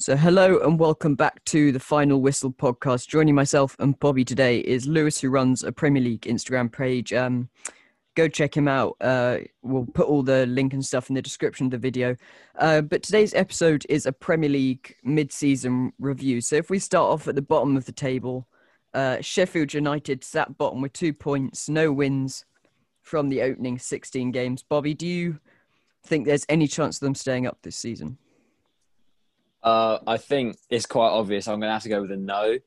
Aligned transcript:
So, 0.00 0.16
hello 0.16 0.60
and 0.60 0.78
welcome 0.78 1.14
back 1.14 1.44
to 1.44 1.72
the 1.72 1.78
Final 1.78 2.22
Whistle 2.22 2.50
podcast. 2.50 3.06
Joining 3.06 3.34
myself 3.34 3.76
and 3.78 4.00
Bobby 4.00 4.24
today 4.24 4.60
is 4.60 4.86
Lewis, 4.86 5.20
who 5.20 5.28
runs 5.28 5.62
a 5.62 5.72
Premier 5.72 6.02
League 6.02 6.22
Instagram 6.22 6.72
page. 6.72 7.12
Um, 7.12 7.50
go 8.14 8.26
check 8.26 8.56
him 8.56 8.66
out. 8.66 8.96
Uh, 9.02 9.40
we'll 9.60 9.84
put 9.84 10.06
all 10.06 10.22
the 10.22 10.46
link 10.46 10.72
and 10.72 10.82
stuff 10.82 11.10
in 11.10 11.14
the 11.14 11.20
description 11.20 11.66
of 11.66 11.72
the 11.72 11.76
video. 11.76 12.16
Uh, 12.58 12.80
but 12.80 13.02
today's 13.02 13.34
episode 13.34 13.84
is 13.90 14.06
a 14.06 14.12
Premier 14.12 14.48
League 14.48 14.96
mid-season 15.04 15.92
review. 15.98 16.40
So, 16.40 16.56
if 16.56 16.70
we 16.70 16.78
start 16.78 17.12
off 17.12 17.28
at 17.28 17.34
the 17.34 17.42
bottom 17.42 17.76
of 17.76 17.84
the 17.84 17.92
table, 17.92 18.48
uh, 18.94 19.20
Sheffield 19.20 19.74
United 19.74 20.24
sat 20.24 20.56
bottom 20.56 20.80
with 20.80 20.94
two 20.94 21.12
points, 21.12 21.68
no 21.68 21.92
wins 21.92 22.46
from 23.02 23.28
the 23.28 23.42
opening 23.42 23.78
16 23.78 24.30
games. 24.30 24.62
Bobby, 24.62 24.94
do 24.94 25.06
you 25.06 25.40
think 26.06 26.24
there's 26.24 26.46
any 26.48 26.68
chance 26.68 26.96
of 26.96 27.00
them 27.00 27.14
staying 27.14 27.46
up 27.46 27.58
this 27.60 27.76
season? 27.76 28.16
Uh, 29.62 29.98
I 30.06 30.16
think 30.16 30.56
it's 30.70 30.86
quite 30.86 31.10
obvious. 31.10 31.46
I'm 31.46 31.60
going 31.60 31.68
to 31.68 31.74
have 31.74 31.82
to 31.82 31.88
go 31.88 32.02
with 32.02 32.12
a 32.12 32.16
no. 32.16 32.58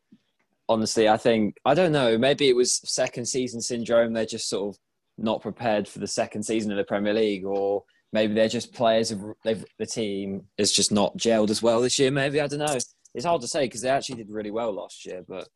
Honestly, 0.69 1.09
I 1.09 1.17
think 1.17 1.55
I 1.65 1.73
don't 1.73 1.91
know. 1.91 2.17
Maybe 2.17 2.47
it 2.47 2.55
was 2.55 2.79
second 2.89 3.25
season 3.25 3.61
syndrome. 3.61 4.13
They're 4.13 4.25
just 4.25 4.47
sort 4.47 4.75
of 4.75 4.79
not 5.17 5.41
prepared 5.41 5.87
for 5.87 5.99
the 5.99 6.07
second 6.07 6.43
season 6.43 6.71
of 6.71 6.77
the 6.77 6.83
Premier 6.83 7.13
League, 7.13 7.45
or 7.45 7.83
maybe 8.11 8.33
they're 8.33 8.47
just 8.47 8.73
players. 8.73 9.11
Of, 9.11 9.21
the 9.43 9.85
team 9.85 10.45
is 10.57 10.71
just 10.71 10.91
not 10.91 11.17
gelled 11.17 11.49
as 11.49 11.61
well 11.61 11.81
this 11.81 11.99
year. 11.99 12.11
Maybe 12.11 12.39
I 12.39 12.47
don't 12.47 12.59
know. 12.59 12.77
It's 13.13 13.25
hard 13.25 13.41
to 13.41 13.47
say 13.47 13.65
because 13.65 13.81
they 13.81 13.89
actually 13.89 14.15
did 14.15 14.29
really 14.29 14.51
well 14.51 14.73
last 14.73 15.05
year, 15.05 15.23
but 15.27 15.47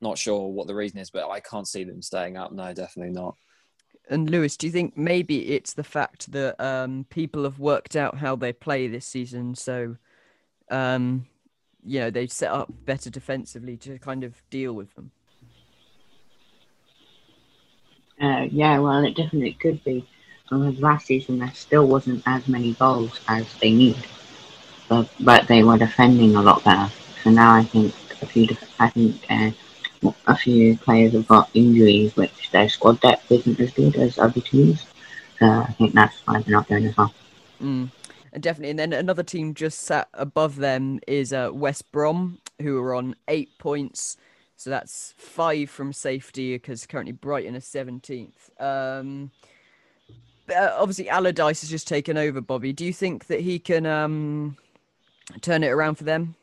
not 0.00 0.18
sure 0.18 0.48
what 0.48 0.66
the 0.66 0.74
reason 0.74 0.98
is. 0.98 1.10
But 1.10 1.28
I 1.28 1.40
can't 1.40 1.68
see 1.68 1.84
them 1.84 2.00
staying 2.02 2.36
up. 2.36 2.52
No, 2.52 2.72
definitely 2.72 3.12
not. 3.12 3.36
And 4.08 4.30
Lewis, 4.30 4.56
do 4.56 4.66
you 4.66 4.72
think 4.72 4.96
maybe 4.96 5.48
it's 5.50 5.74
the 5.74 5.84
fact 5.84 6.30
that 6.32 6.60
um, 6.60 7.06
people 7.10 7.42
have 7.44 7.58
worked 7.58 7.96
out 7.96 8.18
how 8.18 8.36
they 8.36 8.52
play 8.52 8.86
this 8.86 9.06
season, 9.06 9.54
so 9.54 9.96
um, 10.70 11.26
you 11.84 12.00
know, 12.00 12.10
they've 12.10 12.32
set 12.32 12.50
up 12.50 12.68
better 12.84 13.10
defensively 13.10 13.76
to 13.78 13.98
kind 13.98 14.24
of 14.24 14.42
deal 14.50 14.72
with 14.72 14.94
them. 14.94 15.10
Uh, 18.20 18.46
yeah, 18.50 18.78
well, 18.78 19.04
it 19.04 19.16
definitely 19.16 19.52
could 19.54 19.82
be. 19.84 20.06
Because 20.44 20.80
last 20.80 21.06
season 21.06 21.38
there 21.38 21.52
still 21.54 21.86
wasn't 21.86 22.22
as 22.26 22.46
many 22.46 22.72
goals 22.74 23.20
as 23.26 23.52
they 23.54 23.72
need, 23.72 23.96
but 24.88 25.08
but 25.18 25.48
they 25.48 25.64
were 25.64 25.76
defending 25.76 26.36
a 26.36 26.42
lot 26.42 26.62
better. 26.62 26.90
So 27.24 27.30
now 27.30 27.54
I 27.54 27.64
think 27.64 27.92
a 28.22 28.26
few, 28.26 28.56
I 28.78 28.88
think 28.90 29.26
uh, 29.28 29.50
a 30.28 30.36
few 30.36 30.76
players 30.78 31.14
have 31.14 31.26
got 31.26 31.50
injuries, 31.52 32.14
which 32.14 32.50
their 32.52 32.68
squad 32.68 33.00
depth 33.00 33.30
isn't 33.32 33.58
as 33.58 33.72
good 33.72 33.96
as 33.96 34.18
other 34.18 34.40
teams. 34.40 34.86
So 35.40 35.46
I 35.46 35.72
think 35.72 35.94
that's 35.94 36.16
why 36.24 36.40
they're 36.40 36.52
not 36.52 36.68
doing 36.68 36.86
as 36.86 36.96
well. 36.96 37.12
Mm 37.60 37.90
definitely. 38.38 38.70
And 38.70 38.78
then 38.78 38.92
another 38.92 39.22
team 39.22 39.54
just 39.54 39.80
sat 39.80 40.08
above 40.14 40.56
them 40.56 41.00
is 41.06 41.32
uh, 41.32 41.50
West 41.52 41.90
Brom, 41.92 42.38
who 42.60 42.78
are 42.78 42.94
on 42.94 43.16
eight 43.28 43.58
points. 43.58 44.16
So 44.56 44.70
that's 44.70 45.14
five 45.18 45.68
from 45.68 45.92
safety 45.92 46.54
because 46.54 46.86
currently 46.86 47.12
Brighton 47.12 47.56
are 47.56 47.60
17th. 47.60 48.60
Um, 48.60 49.30
uh, 50.54 50.70
obviously, 50.78 51.08
Allardyce 51.08 51.60
has 51.60 51.70
just 51.70 51.88
taken 51.88 52.16
over, 52.16 52.40
Bobby. 52.40 52.72
Do 52.72 52.84
you 52.84 52.92
think 52.92 53.26
that 53.26 53.40
he 53.40 53.58
can 53.58 53.84
um, 53.84 54.56
turn 55.40 55.62
it 55.62 55.68
around 55.68 55.96
for 55.96 56.04
them? 56.04 56.34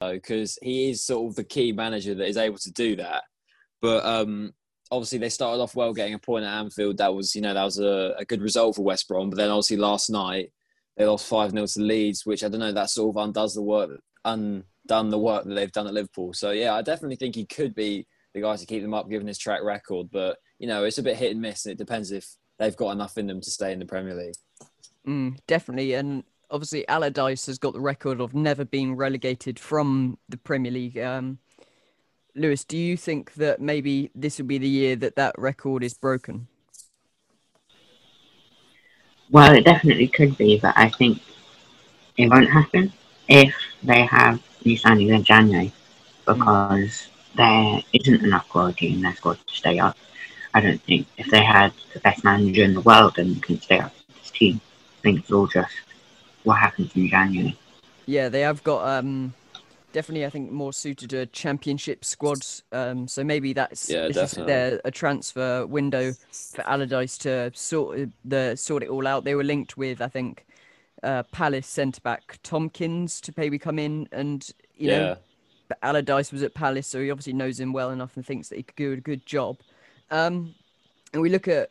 Because 0.00 0.58
he 0.62 0.90
is 0.90 1.02
sort 1.02 1.30
of 1.30 1.36
the 1.36 1.44
key 1.44 1.72
manager 1.72 2.14
that 2.14 2.28
is 2.28 2.36
able 2.36 2.58
to 2.58 2.70
do 2.72 2.96
that. 2.96 3.24
But 3.80 4.04
um, 4.04 4.52
obviously 4.90 5.18
they 5.18 5.28
started 5.28 5.62
off 5.62 5.74
well 5.74 5.92
getting 5.92 6.14
a 6.14 6.18
point 6.18 6.44
at 6.44 6.58
Anfield. 6.58 6.98
That 6.98 7.14
was, 7.14 7.34
you 7.34 7.40
know, 7.40 7.54
that 7.54 7.64
was 7.64 7.78
a, 7.78 8.14
a 8.18 8.24
good 8.24 8.42
result 8.42 8.76
for 8.76 8.82
West 8.82 9.08
Brom. 9.08 9.30
But 9.30 9.36
then 9.36 9.50
obviously 9.50 9.76
last 9.76 10.10
night 10.10 10.52
they 10.96 11.06
lost 11.06 11.28
5 11.28 11.50
0 11.52 11.66
to 11.66 11.80
Leeds, 11.80 12.24
which 12.24 12.44
I 12.44 12.48
don't 12.48 12.60
know, 12.60 12.72
that 12.72 12.90
sort 12.90 13.16
of 13.16 13.22
undoes 13.22 13.54
the 13.54 13.62
work, 13.62 14.00
undone 14.24 15.10
the 15.10 15.18
work 15.18 15.44
that 15.44 15.54
they've 15.54 15.72
done 15.72 15.86
at 15.86 15.94
Liverpool. 15.94 16.32
So 16.32 16.50
yeah, 16.50 16.74
I 16.74 16.82
definitely 16.82 17.16
think 17.16 17.34
he 17.34 17.46
could 17.46 17.74
be 17.74 18.06
the 18.34 18.42
guy 18.42 18.56
to 18.56 18.66
keep 18.66 18.82
them 18.82 18.94
up 18.94 19.08
given 19.08 19.26
his 19.26 19.38
track 19.38 19.62
record. 19.62 20.08
But, 20.10 20.38
you 20.58 20.66
know, 20.66 20.84
it's 20.84 20.98
a 20.98 21.02
bit 21.02 21.16
hit 21.16 21.32
and 21.32 21.40
miss 21.40 21.66
and 21.66 21.72
it 21.72 21.78
depends 21.78 22.12
if 22.12 22.26
they've 22.58 22.76
got 22.76 22.92
enough 22.92 23.18
in 23.18 23.26
them 23.26 23.40
to 23.40 23.50
stay 23.50 23.72
in 23.72 23.78
the 23.78 23.86
Premier 23.86 24.14
League. 24.14 24.34
Mm, 25.06 25.38
definitely. 25.46 25.94
And 25.94 26.24
obviously 26.50 26.86
Allardyce 26.88 27.46
has 27.46 27.58
got 27.58 27.72
the 27.72 27.80
record 27.80 28.20
of 28.20 28.34
never 28.34 28.64
being 28.64 28.94
relegated 28.94 29.58
from 29.58 30.18
the 30.28 30.36
Premier 30.36 30.72
League. 30.72 30.98
Um, 30.98 31.38
Lewis, 32.36 32.64
do 32.64 32.76
you 32.76 32.96
think 32.96 33.34
that 33.34 33.60
maybe 33.60 34.10
this 34.14 34.38
will 34.38 34.46
be 34.46 34.58
the 34.58 34.68
year 34.68 34.94
that 34.96 35.16
that 35.16 35.34
record 35.38 35.82
is 35.82 35.94
broken? 35.94 36.46
Well, 39.30 39.54
it 39.56 39.64
definitely 39.64 40.08
could 40.08 40.36
be, 40.36 40.58
but 40.58 40.74
I 40.76 40.90
think 40.90 41.20
it 42.16 42.28
won't 42.28 42.50
happen 42.50 42.92
if 43.28 43.54
they 43.82 44.02
have 44.02 44.40
new 44.64 44.78
signings 44.78 45.14
in 45.14 45.24
January 45.24 45.72
because 46.26 47.08
there 47.36 47.80
isn't 47.92 48.22
enough 48.22 48.48
quality 48.48 48.92
in 48.92 49.00
their 49.00 49.14
squad 49.14 49.38
to 49.46 49.54
stay 49.54 49.78
up. 49.78 49.96
I 50.54 50.60
don't 50.60 50.82
think 50.82 51.06
if 51.16 51.30
they 51.30 51.42
had 51.42 51.72
the 51.94 52.00
best 52.00 52.22
manager 52.22 52.62
in 52.62 52.74
the 52.74 52.80
world 52.82 53.18
and 53.18 53.42
can 53.42 53.60
stay 53.60 53.78
up 53.78 53.92
with 54.06 54.18
this 54.20 54.30
team, 54.30 54.60
I 54.98 55.02
think 55.02 55.20
it's 55.20 55.32
all 55.32 55.46
just 55.46 55.74
what 56.44 56.58
happens 56.58 56.94
in 56.94 57.08
January. 57.08 57.58
Yeah, 58.06 58.28
they 58.28 58.42
have 58.42 58.62
got 58.62 58.86
um, 58.86 59.34
definitely, 59.96 60.26
I 60.26 60.30
think, 60.30 60.52
more 60.52 60.74
suited 60.74 61.08
to 61.10 61.24
championship 61.24 62.04
squads. 62.04 62.62
Um, 62.70 63.08
so 63.08 63.24
maybe 63.24 63.54
that's 63.54 63.88
yeah, 63.88 64.08
definitely. 64.08 64.78
a 64.84 64.90
transfer 64.90 65.64
window 65.66 66.12
for 66.30 66.68
Allardyce 66.68 67.16
to 67.18 67.50
sort 67.54 68.10
the 68.22 68.56
sort 68.56 68.82
it 68.82 68.90
all 68.90 69.06
out. 69.06 69.24
They 69.24 69.34
were 69.34 69.42
linked 69.42 69.78
with, 69.78 70.02
I 70.02 70.08
think, 70.08 70.44
uh, 71.02 71.22
Palace 71.32 71.66
centre 71.66 72.02
back 72.02 72.38
Tomkins 72.42 73.22
to 73.22 73.32
maybe 73.38 73.58
come 73.58 73.78
in, 73.78 74.06
and 74.12 74.46
you 74.76 74.90
yeah. 74.90 74.98
know, 74.98 75.16
Allardyce 75.82 76.30
was 76.30 76.42
at 76.42 76.52
Palace, 76.52 76.86
so 76.86 77.00
he 77.00 77.10
obviously 77.10 77.32
knows 77.32 77.58
him 77.58 77.72
well 77.72 77.88
enough 77.88 78.16
and 78.16 78.26
thinks 78.26 78.50
that 78.50 78.56
he 78.56 78.64
could 78.64 78.76
do 78.76 78.92
a 78.92 78.96
good 78.96 79.24
job. 79.24 79.56
Um, 80.10 80.54
and 81.14 81.22
we 81.22 81.30
look 81.30 81.48
at 81.48 81.70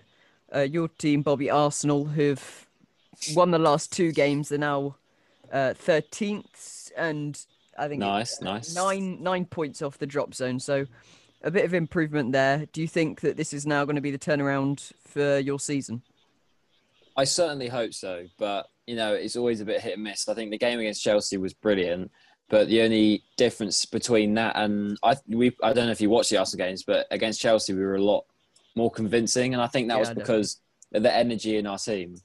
uh, 0.53 0.61
your 0.61 0.87
team, 0.87 1.21
Bobby 1.21 1.51
Arsenal, 1.51 2.05
who've 2.05 2.65
won 3.35 3.51
the 3.51 3.59
last 3.59 3.93
two 3.93 4.11
games. 4.11 4.49
They're 4.49 4.57
now 4.57 4.95
uh, 5.53 5.75
13th, 5.77 6.91
and 6.97 7.45
I 7.77 7.87
think 7.87 7.99
nice, 7.99 8.41
uh, 8.41 8.45
nice. 8.45 8.75
Nine 8.75 9.21
nine 9.21 9.45
points 9.45 9.81
off 9.81 9.97
the 9.97 10.07
drop 10.07 10.33
zone. 10.33 10.59
So 10.59 10.85
a 11.43 11.51
bit 11.51 11.65
of 11.65 11.73
improvement 11.73 12.31
there. 12.31 12.65
Do 12.71 12.81
you 12.81 12.87
think 12.87 13.21
that 13.21 13.37
this 13.37 13.53
is 13.53 13.65
now 13.65 13.85
going 13.85 13.95
to 13.95 14.01
be 14.01 14.11
the 14.11 14.19
turnaround 14.19 14.91
for 15.07 15.39
your 15.39 15.59
season? 15.59 16.01
I 17.17 17.23
certainly 17.23 17.67
hope 17.67 17.93
so, 17.93 18.25
but 18.37 18.67
you 18.87 18.95
know 18.95 19.13
it's 19.13 19.35
always 19.35 19.61
a 19.61 19.65
bit 19.65 19.81
hit 19.81 19.93
and 19.93 20.03
miss. 20.03 20.27
I 20.27 20.33
think 20.33 20.51
the 20.51 20.57
game 20.57 20.79
against 20.79 21.03
Chelsea 21.03 21.37
was 21.37 21.53
brilliant, 21.53 22.11
but 22.49 22.67
the 22.67 22.81
only 22.81 23.23
difference 23.37 23.85
between 23.85 24.33
that 24.35 24.55
and 24.55 24.97
I 25.03 25.15
we 25.27 25.55
I 25.63 25.73
don't 25.73 25.85
know 25.85 25.91
if 25.91 26.01
you 26.01 26.09
watched 26.09 26.31
the 26.31 26.37
Arsenal 26.37 26.65
games, 26.65 26.83
but 26.83 27.07
against 27.11 27.41
Chelsea 27.41 27.73
we 27.73 27.83
were 27.83 27.95
a 27.95 28.03
lot 28.03 28.25
more 28.75 28.91
convincing, 28.91 29.53
and 29.53 29.61
I 29.61 29.67
think 29.67 29.87
that 29.87 29.95
yeah, 29.95 29.99
was 29.99 30.09
because 30.09 30.61
of 30.93 31.03
the 31.03 31.15
energy 31.15 31.57
in 31.57 31.67
our 31.67 31.77
team. 31.77 32.17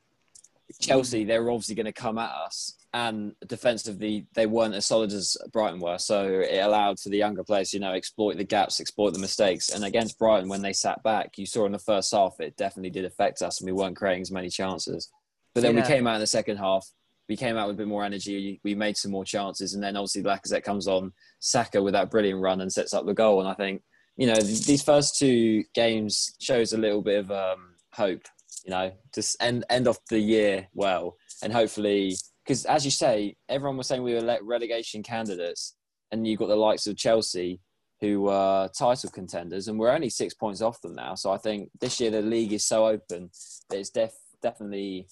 Chelsea, 0.81 1.25
they 1.25 1.39
were 1.39 1.51
obviously 1.51 1.75
going 1.75 1.87
to 1.87 1.93
come 1.93 2.19
at 2.19 2.31
us, 2.31 2.77
and 2.93 3.35
defensively 3.47 4.27
they 4.35 4.47
weren't 4.47 4.75
as 4.75 4.87
solid 4.87 5.13
as 5.13 5.37
Brighton 5.53 5.81
were. 5.81 5.99
So 5.99 6.27
it 6.27 6.59
allowed 6.59 7.01
for 7.01 7.09
the 7.09 7.19
younger 7.19 7.45
players, 7.45 7.73
you 7.73 7.81
know, 7.81 7.93
exploit 7.93 8.37
the 8.37 8.45
gaps, 8.45 8.81
exploit 8.81 9.13
the 9.13 9.19
mistakes. 9.19 9.71
And 9.71 9.85
against 9.85 10.19
Brighton, 10.19 10.49
when 10.49 10.63
they 10.63 10.73
sat 10.73 11.03
back, 11.03 11.39
you 11.39 11.47
saw 11.47 11.67
in 11.67 11.73
the 11.73 11.79
first 11.79 12.13
half 12.13 12.35
it 12.41 12.57
definitely 12.57 12.91
did 12.91 13.05
affect 13.05 13.43
us, 13.43 13.61
and 13.61 13.67
we 13.67 13.73
weren't 13.73 13.97
creating 13.97 14.23
as 14.23 14.31
many 14.31 14.49
chances. 14.49 15.11
But 15.55 15.63
then 15.63 15.75
yeah. 15.75 15.83
we 15.83 15.87
came 15.87 16.07
out 16.07 16.15
in 16.15 16.21
the 16.21 16.27
second 16.27 16.59
half. 16.59 16.87
We 17.29 17.37
came 17.37 17.57
out 17.57 17.69
with 17.69 17.77
a 17.77 17.79
bit 17.79 17.89
more 17.89 18.05
energy. 18.05 18.61
We 18.65 18.75
made 18.75 18.97
some 18.97 19.13
more 19.13 19.25
chances, 19.25 19.75
and 19.75 19.83
then 19.83 19.97
obviously 19.97 20.23
Lacazette 20.23 20.65
comes 20.65 20.89
on, 20.89 21.13
Saka 21.39 21.83
with 21.83 21.95
that 21.95 22.11
brilliant 22.11 22.41
run 22.41 22.61
and 22.61 22.73
sets 22.73 22.93
up 22.93 23.07
the 23.07 23.15
goal. 23.15 23.41
And 23.41 23.49
I 23.49 23.55
think 23.55 23.83
you 24.17 24.27
know 24.27 24.35
these 24.35 24.83
first 24.83 25.17
two 25.17 25.65
games 25.75 26.35
shows 26.41 26.73
a 26.73 26.79
little 26.79 27.03
bit 27.03 27.21
of 27.21 27.31
um, 27.31 27.75
hope. 27.93 28.23
You 28.65 28.71
know, 28.71 28.93
just 29.15 29.37
end 29.41 29.65
end 29.71 29.89
off 29.89 29.99
the 30.09 30.19
year 30.19 30.69
well, 30.75 31.17
and 31.43 31.53
hopefully 31.53 32.17
because 32.45 32.65
as 32.65 32.85
you 32.85 32.91
say, 32.91 33.37
everyone 33.49 33.77
was 33.77 33.87
saying 33.87 34.03
we 34.03 34.15
were 34.15 34.39
relegation 34.43 35.03
candidates, 35.03 35.77
and 36.11 36.27
you 36.27 36.37
got 36.37 36.49
the 36.49 36.57
likes 36.57 36.87
of 36.87 36.97
Chelsea 36.97 37.61
who 38.01 38.23
were 38.23 38.69
title 38.77 39.11
contenders, 39.11 39.69
and 39.69 39.79
we're 39.79 39.91
only 39.91 40.09
six 40.09 40.35
points 40.35 40.63
off 40.63 40.81
them 40.81 40.95
now. 40.95 41.15
So 41.15 41.31
I 41.31 41.37
think 41.37 41.71
this 41.81 42.01
year 42.01 42.11
the 42.11 42.23
league 42.23 42.53
is 42.53 42.65
so 42.65 42.87
open 42.87 43.31
that 43.69 43.79
it's 43.79 43.91
def- 43.91 44.15
definitely 44.43 45.07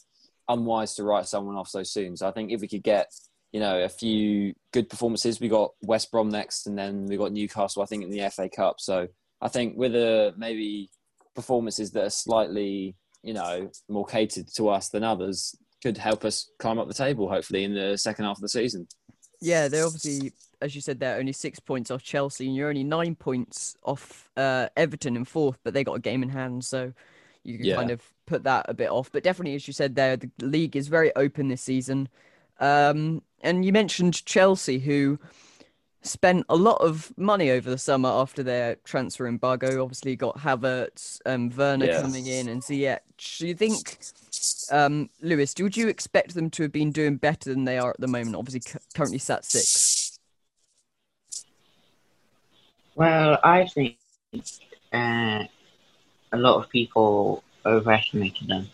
unwise 0.48 0.94
to 0.94 1.04
write 1.04 1.26
someone 1.26 1.56
off 1.56 1.68
so 1.68 1.82
soon. 1.82 2.16
So 2.16 2.26
I 2.26 2.32
think 2.32 2.50
if 2.50 2.62
we 2.62 2.68
could 2.68 2.82
get 2.82 3.12
you 3.52 3.60
know 3.60 3.82
a 3.82 3.88
few 3.88 4.54
good 4.72 4.88
performances, 4.88 5.40
we 5.40 5.48
got 5.48 5.72
West 5.82 6.10
Brom 6.10 6.30
next, 6.30 6.66
and 6.66 6.78
then 6.78 7.06
we 7.06 7.16
got 7.16 7.32
Newcastle. 7.32 7.82
I 7.82 7.86
think 7.86 8.02
in 8.02 8.10
the 8.10 8.28
FA 8.30 8.48
Cup. 8.48 8.80
So 8.80 9.06
I 9.40 9.48
think 9.48 9.76
with 9.76 9.94
a 9.94 10.34
maybe 10.36 10.90
performances 11.34 11.92
that 11.92 12.04
are 12.04 12.10
slightly 12.10 12.96
you 13.22 13.34
know 13.34 13.70
more 13.88 14.06
catered 14.06 14.48
to 14.54 14.68
us 14.68 14.88
than 14.88 15.04
others, 15.04 15.56
could 15.82 15.96
help 15.96 16.24
us 16.24 16.50
climb 16.58 16.78
up 16.78 16.88
the 16.88 16.94
table, 16.94 17.28
hopefully, 17.28 17.64
in 17.64 17.74
the 17.74 17.96
second 17.96 18.24
half 18.24 18.38
of 18.38 18.42
the 18.42 18.48
season. 18.48 18.86
Yeah, 19.40 19.68
they're 19.68 19.86
obviously, 19.86 20.32
as 20.60 20.74
you 20.74 20.80
said, 20.80 20.98
they're 20.98 21.18
only 21.18 21.32
six 21.32 21.60
points 21.60 21.90
off 21.90 22.02
Chelsea, 22.02 22.46
and 22.46 22.56
you're 22.56 22.68
only 22.68 22.84
nine 22.84 23.14
points 23.14 23.76
off 23.84 24.28
uh, 24.36 24.68
Everton 24.76 25.16
in 25.16 25.24
fourth, 25.24 25.58
but 25.62 25.74
they 25.74 25.84
got 25.84 25.94
a 25.94 26.00
game 26.00 26.22
in 26.22 26.28
hand, 26.28 26.64
so 26.64 26.92
you 27.44 27.56
can 27.56 27.66
yeah. 27.66 27.76
kind 27.76 27.90
of 27.90 28.02
put 28.26 28.44
that 28.44 28.66
a 28.68 28.74
bit 28.74 28.90
off. 28.90 29.10
But 29.12 29.22
definitely, 29.22 29.54
as 29.54 29.66
you 29.66 29.72
said 29.72 29.94
there, 29.94 30.16
the 30.16 30.30
league 30.40 30.76
is 30.76 30.88
very 30.88 31.14
open 31.14 31.48
this 31.48 31.62
season. 31.62 32.08
Um, 32.60 33.22
and 33.42 33.64
you 33.64 33.72
mentioned 33.72 34.24
Chelsea, 34.24 34.80
who 34.80 35.18
spent 36.02 36.46
a 36.48 36.56
lot 36.56 36.80
of 36.80 37.12
money 37.16 37.50
over 37.50 37.68
the 37.68 37.78
summer 37.78 38.08
after 38.08 38.42
their 38.42 38.76
transfer 38.84 39.26
embargo. 39.26 39.82
Obviously, 39.82 40.16
got 40.16 40.38
Havertz, 40.38 41.20
um, 41.26 41.50
Werner 41.50 41.86
Yeah. 41.86 42.00
coming 42.00 42.26
in, 42.26 42.48
and 42.48 42.62
Ziyech. 42.62 43.00
Do 43.38 43.46
you 43.48 43.54
think, 43.54 43.98
um, 44.70 45.10
Lewis? 45.20 45.54
Would 45.58 45.76
you 45.76 45.88
expect 45.88 46.34
them 46.34 46.50
to 46.50 46.62
have 46.62 46.72
been 46.72 46.92
doing 46.92 47.16
better 47.16 47.50
than 47.50 47.64
they 47.64 47.78
are 47.78 47.90
at 47.90 48.00
the 48.00 48.06
moment? 48.06 48.36
Obviously, 48.36 48.60
cu- 48.60 48.78
currently 48.94 49.18
sat 49.18 49.44
six. 49.44 50.18
Well, 52.94 53.38
I 53.44 53.66
think 53.66 53.96
uh, 54.92 55.44
a 56.32 56.36
lot 56.36 56.62
of 56.62 56.68
people 56.68 57.44
overestimated 57.64 58.48
them 58.48 58.68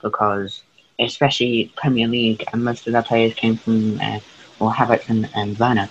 because, 0.00 0.62
especially 0.98 1.72
Premier 1.76 2.06
League, 2.06 2.44
and 2.52 2.64
most 2.64 2.86
of 2.86 2.92
their 2.92 3.02
players 3.02 3.34
came 3.34 3.56
from, 3.56 4.00
uh, 4.00 4.20
well, 4.58 4.72
Havertz 4.72 5.08
and, 5.08 5.28
and 5.34 5.58
Werner 5.58 5.88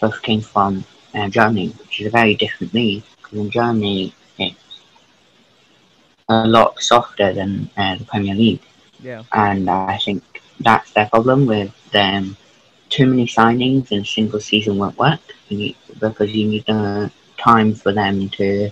both 0.00 0.22
came 0.22 0.40
from 0.40 0.84
uh, 1.14 1.28
Germany, 1.28 1.68
which 1.80 2.00
is 2.00 2.06
a 2.06 2.10
very 2.10 2.34
different 2.34 2.74
league. 2.74 3.02
Because 3.22 3.38
in 3.38 3.50
Germany, 3.50 4.12
it's 4.38 4.80
a 6.28 6.46
lot 6.46 6.80
softer 6.80 7.32
than 7.32 7.70
uh, 7.76 7.96
the 7.96 8.04
Premier 8.04 8.34
League 8.34 8.60
Yeah. 9.02 9.22
and 9.32 9.68
I 9.70 9.98
think 9.98 10.22
that's 10.60 10.92
their 10.92 11.06
problem 11.06 11.46
with 11.46 11.72
them. 11.92 12.36
Too 12.90 13.06
many 13.06 13.26
signings 13.26 13.90
in 13.92 14.00
a 14.00 14.04
single 14.04 14.40
season 14.40 14.78
won't 14.78 14.98
work 14.98 15.20
you 15.48 15.58
need, 15.58 15.76
because 16.00 16.32
you 16.34 16.46
need 16.48 16.68
uh, 16.68 17.08
time 17.38 17.74
for 17.74 17.92
them 17.92 18.28
to 18.30 18.70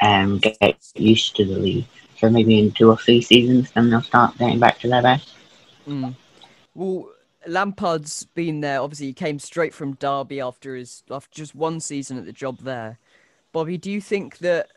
um, 0.00 0.38
get 0.38 0.76
used 0.96 1.36
to 1.36 1.44
the 1.44 1.58
league. 1.58 1.86
So 2.18 2.28
maybe 2.30 2.58
in 2.58 2.72
two 2.72 2.90
or 2.90 2.96
three 2.96 3.20
seasons, 3.22 3.70
then 3.72 3.90
they'll 3.90 4.02
start 4.02 4.38
getting 4.38 4.58
back 4.58 4.78
to 4.80 4.88
their 4.88 5.02
best. 5.02 5.28
Mm. 5.86 6.14
Well, 6.74 7.08
Lampard's 7.46 8.24
been 8.24 8.60
there. 8.60 8.80
Obviously, 8.80 9.06
he 9.06 9.12
came 9.12 9.38
straight 9.38 9.74
from 9.74 9.94
Derby 9.94 10.40
after 10.40 10.74
his 10.76 11.02
after 11.10 11.34
just 11.34 11.54
one 11.54 11.80
season 11.80 12.18
at 12.18 12.26
the 12.26 12.32
job 12.32 12.58
there. 12.60 12.98
Bobby, 13.52 13.78
do 13.78 13.90
you 13.90 14.00
think 14.00 14.38
that 14.38 14.68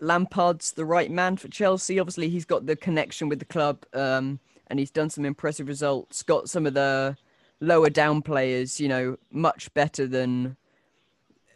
Lampard's 0.00 0.72
the 0.72 0.84
right 0.84 1.10
man 1.10 1.36
for 1.36 1.48
Chelsea? 1.48 1.98
Obviously, 1.98 2.28
he's 2.28 2.44
got 2.44 2.66
the 2.66 2.76
connection 2.76 3.28
with 3.28 3.38
the 3.38 3.44
club, 3.44 3.84
um, 3.92 4.38
and 4.68 4.78
he's 4.78 4.90
done 4.90 5.10
some 5.10 5.24
impressive 5.24 5.68
results. 5.68 6.22
Got 6.22 6.48
some 6.48 6.66
of 6.66 6.74
the 6.74 7.16
lower 7.60 7.90
down 7.90 8.22
players, 8.22 8.80
you 8.80 8.88
know, 8.88 9.16
much 9.30 9.72
better 9.74 10.06
than 10.06 10.56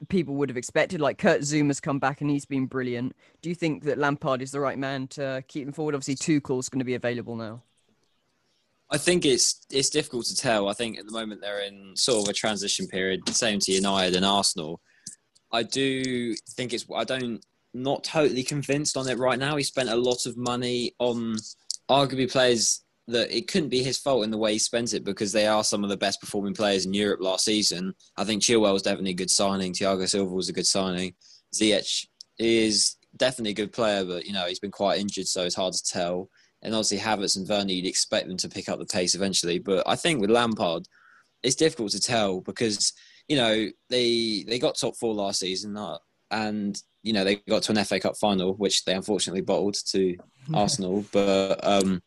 people 0.08 0.34
would 0.36 0.48
have 0.48 0.56
expected. 0.56 1.00
Like 1.00 1.18
Kurt 1.18 1.40
Zouma's 1.42 1.80
come 1.80 1.98
back 1.98 2.20
and 2.20 2.30
he's 2.30 2.44
been 2.44 2.66
brilliant. 2.66 3.14
Do 3.42 3.48
you 3.48 3.54
think 3.54 3.84
that 3.84 3.98
Lampard 3.98 4.42
is 4.42 4.50
the 4.50 4.60
right 4.60 4.78
man 4.78 5.08
to 5.08 5.42
keep 5.48 5.64
them 5.64 5.72
forward? 5.72 5.94
Obviously, 5.94 6.14
Tuchel's 6.16 6.68
going 6.68 6.78
to 6.80 6.84
be 6.84 6.94
available 6.94 7.36
now. 7.36 7.62
I 8.90 8.98
think 8.98 9.24
it's 9.24 9.66
it's 9.70 9.90
difficult 9.90 10.26
to 10.26 10.36
tell. 10.36 10.68
I 10.68 10.72
think 10.72 10.98
at 10.98 11.06
the 11.06 11.12
moment 11.12 11.40
they're 11.40 11.60
in 11.60 11.92
sort 11.94 12.24
of 12.24 12.30
a 12.30 12.34
transition 12.34 12.86
period, 12.86 13.28
same 13.28 13.58
to 13.60 13.72
United 13.72 14.16
and 14.16 14.24
Arsenal. 14.24 14.80
I 15.52 15.62
do 15.62 16.34
think 16.56 16.72
it's. 16.72 16.86
I 16.94 17.04
don't 17.04 17.40
not 17.74 18.02
totally 18.02 18.42
convinced 18.42 18.96
on 18.96 19.08
it 19.08 19.18
right 19.18 19.38
now. 19.38 19.56
He 19.56 19.62
spent 19.62 19.90
a 19.90 19.96
lot 19.96 20.26
of 20.26 20.36
money 20.36 20.94
on 20.98 21.36
arguably 21.90 22.30
players 22.30 22.82
that 23.08 23.34
it 23.34 23.48
couldn't 23.48 23.70
be 23.70 23.82
his 23.82 23.98
fault 23.98 24.24
in 24.24 24.30
the 24.30 24.38
way 24.38 24.52
he 24.52 24.58
spent 24.58 24.92
it 24.92 25.04
because 25.04 25.32
they 25.32 25.46
are 25.46 25.64
some 25.64 25.82
of 25.82 25.90
the 25.90 25.96
best 25.96 26.20
performing 26.20 26.54
players 26.54 26.84
in 26.84 26.92
Europe 26.92 27.20
last 27.22 27.44
season. 27.44 27.94
I 28.16 28.24
think 28.24 28.42
Chilwell 28.42 28.74
was 28.74 28.82
definitely 28.82 29.12
a 29.12 29.14
good 29.14 29.30
signing. 29.30 29.72
Thiago 29.72 30.08
Silva 30.08 30.30
was 30.30 30.50
a 30.50 30.52
good 30.52 30.66
signing. 30.66 31.14
Ziyech 31.54 32.06
is 32.38 32.96
definitely 33.16 33.52
a 33.52 33.54
good 33.54 33.72
player, 33.72 34.04
but 34.04 34.26
you 34.26 34.32
know 34.32 34.46
he's 34.46 34.60
been 34.60 34.70
quite 34.70 35.00
injured, 35.00 35.26
so 35.26 35.44
it's 35.44 35.54
hard 35.54 35.74
to 35.74 35.82
tell. 35.84 36.28
And 36.62 36.74
obviously 36.74 36.98
Havertz 36.98 37.36
and 37.36 37.48
Werner, 37.48 37.72
you'd 37.72 37.86
expect 37.86 38.26
them 38.26 38.36
to 38.38 38.48
pick 38.48 38.68
up 38.68 38.78
the 38.78 38.86
pace 38.86 39.14
eventually. 39.14 39.58
But 39.58 39.86
I 39.86 39.96
think 39.96 40.20
with 40.20 40.30
Lampard, 40.30 40.86
it's 41.42 41.54
difficult 41.54 41.92
to 41.92 42.00
tell 42.00 42.40
because 42.40 42.92
you 43.28 43.36
know 43.36 43.68
they 43.90 44.44
they 44.46 44.58
got 44.58 44.76
top 44.76 44.96
four 44.96 45.14
last 45.14 45.40
season, 45.40 45.76
uh, 45.76 45.98
and 46.30 46.80
you 47.02 47.12
know 47.12 47.24
they 47.24 47.36
got 47.36 47.62
to 47.64 47.72
an 47.72 47.84
FA 47.84 48.00
Cup 48.00 48.16
final, 48.16 48.54
which 48.54 48.84
they 48.84 48.94
unfortunately 48.94 49.42
bottled 49.42 49.76
to 49.90 50.16
Arsenal. 50.54 51.04
But 51.12 51.60
um, 51.62 52.02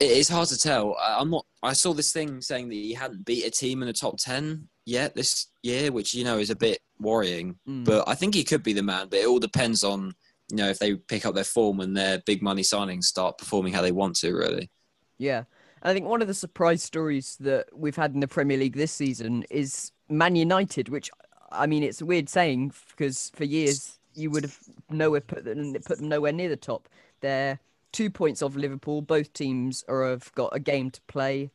it, 0.00 0.06
it's 0.06 0.28
hard 0.28 0.48
to 0.48 0.58
tell. 0.58 0.96
I, 0.98 1.18
I'm 1.20 1.30
not. 1.30 1.44
I 1.62 1.72
saw 1.72 1.92
this 1.92 2.12
thing 2.12 2.40
saying 2.40 2.68
that 2.68 2.74
he 2.74 2.94
hadn't 2.94 3.24
beat 3.24 3.46
a 3.46 3.50
team 3.50 3.82
in 3.82 3.88
the 3.88 3.92
top 3.92 4.16
ten 4.18 4.68
yet 4.86 5.14
this 5.14 5.48
year, 5.62 5.92
which 5.92 6.14
you 6.14 6.24
know 6.24 6.38
is 6.38 6.50
a 6.50 6.56
bit 6.56 6.78
worrying. 6.98 7.58
Mm. 7.68 7.84
But 7.84 8.08
I 8.08 8.14
think 8.14 8.34
he 8.34 8.44
could 8.44 8.62
be 8.62 8.72
the 8.72 8.82
man. 8.82 9.08
But 9.10 9.20
it 9.20 9.26
all 9.26 9.40
depends 9.40 9.84
on 9.84 10.14
you 10.50 10.56
know 10.56 10.68
if 10.68 10.78
they 10.78 10.94
pick 10.94 11.26
up 11.26 11.34
their 11.34 11.44
form 11.44 11.80
and 11.80 11.96
their 11.96 12.22
big 12.26 12.42
money 12.42 12.62
signings 12.62 13.04
start 13.04 13.38
performing 13.38 13.72
how 13.72 13.82
they 13.82 13.92
want 13.92 14.16
to. 14.16 14.32
Really. 14.32 14.70
Yeah. 15.18 15.44
I 15.82 15.92
think 15.92 16.06
one 16.06 16.22
of 16.22 16.28
the 16.28 16.34
surprise 16.34 16.82
stories 16.82 17.36
that 17.40 17.66
we've 17.72 17.96
had 17.96 18.12
in 18.12 18.20
the 18.20 18.28
Premier 18.28 18.58
League 18.58 18.76
this 18.76 18.90
season 18.90 19.44
is 19.48 19.92
Man 20.08 20.34
United, 20.34 20.88
which 20.88 21.10
I 21.52 21.66
mean, 21.66 21.82
it's 21.82 22.00
a 22.00 22.06
weird 22.06 22.28
saying 22.28 22.72
because 22.90 23.30
for 23.34 23.44
years 23.44 23.98
you 24.14 24.30
would 24.30 24.42
have 24.42 24.58
nowhere 24.90 25.20
put 25.20 25.44
them, 25.44 25.74
put 25.86 25.98
them 25.98 26.08
nowhere 26.08 26.32
near 26.32 26.48
the 26.48 26.56
top. 26.56 26.88
They're 27.20 27.60
two 27.92 28.10
points 28.10 28.42
off 28.42 28.56
Liverpool. 28.56 29.02
Both 29.02 29.32
teams 29.32 29.84
are 29.88 30.08
have 30.08 30.32
got 30.34 30.54
a 30.54 30.60
game 30.60 30.90
to 30.90 31.00
play. 31.02 31.50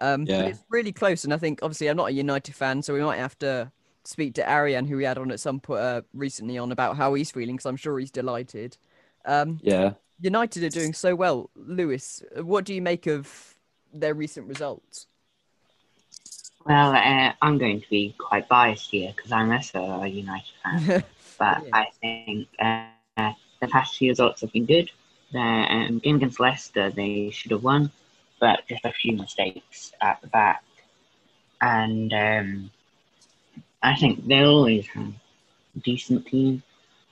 Um, 0.00 0.24
Yeah. 0.24 0.42
But 0.42 0.50
it's 0.50 0.64
really 0.68 0.92
close, 0.92 1.24
and 1.24 1.32
I 1.32 1.36
think 1.36 1.60
obviously 1.62 1.88
I'm 1.88 1.96
not 1.96 2.08
a 2.08 2.12
United 2.12 2.54
fan, 2.54 2.82
so 2.82 2.94
we 2.94 3.00
might 3.02 3.18
have 3.18 3.38
to 3.40 3.70
speak 4.04 4.34
to 4.34 4.50
Ariane, 4.50 4.86
who 4.86 4.96
we 4.96 5.04
had 5.04 5.18
on 5.18 5.30
at 5.30 5.40
some 5.40 5.60
point 5.60 5.80
uh, 5.80 6.02
recently, 6.14 6.58
on 6.58 6.72
about 6.72 6.96
how 6.96 7.14
he's 7.14 7.30
feeling 7.30 7.56
because 7.56 7.66
I'm 7.66 7.76
sure 7.76 7.98
he's 7.98 8.10
delighted. 8.10 8.76
Um, 9.24 9.58
Yeah. 9.62 9.92
United 10.20 10.64
are 10.64 10.68
doing 10.68 10.92
so 10.92 11.14
well. 11.14 11.50
Lewis, 11.54 12.22
what 12.42 12.64
do 12.64 12.74
you 12.74 12.82
make 12.82 13.06
of 13.06 13.54
their 13.92 14.14
recent 14.14 14.46
results? 14.48 15.06
Well, 16.66 16.92
uh, 16.92 17.32
I'm 17.40 17.56
going 17.56 17.80
to 17.80 17.88
be 17.88 18.14
quite 18.18 18.46
biased 18.48 18.90
here 18.90 19.12
because 19.16 19.32
I'm 19.32 19.50
also 19.50 19.80
a 19.82 20.06
United 20.06 20.52
fan. 20.62 21.04
but 21.38 21.62
Yeah. 21.64 21.70
I 21.72 21.86
think 22.02 22.48
uh, 22.58 23.32
the 23.60 23.68
past 23.68 23.96
few 23.96 24.10
results 24.10 24.42
have 24.42 24.52
been 24.52 24.66
good. 24.66 24.90
The 25.32 25.38
um, 25.38 25.98
game 26.00 26.16
against 26.16 26.40
Leicester, 26.40 26.90
they 26.90 27.30
should 27.30 27.52
have 27.52 27.62
won, 27.62 27.90
but 28.40 28.66
just 28.68 28.84
a 28.84 28.92
few 28.92 29.16
mistakes 29.16 29.92
at 30.00 30.20
the 30.20 30.26
back. 30.26 30.62
And 31.62 32.12
um, 32.12 32.70
I 33.82 33.96
think 33.96 34.26
they 34.26 34.42
always 34.42 34.86
have 34.88 35.12
a 35.76 35.78
decent 35.80 36.26
team. 36.26 36.62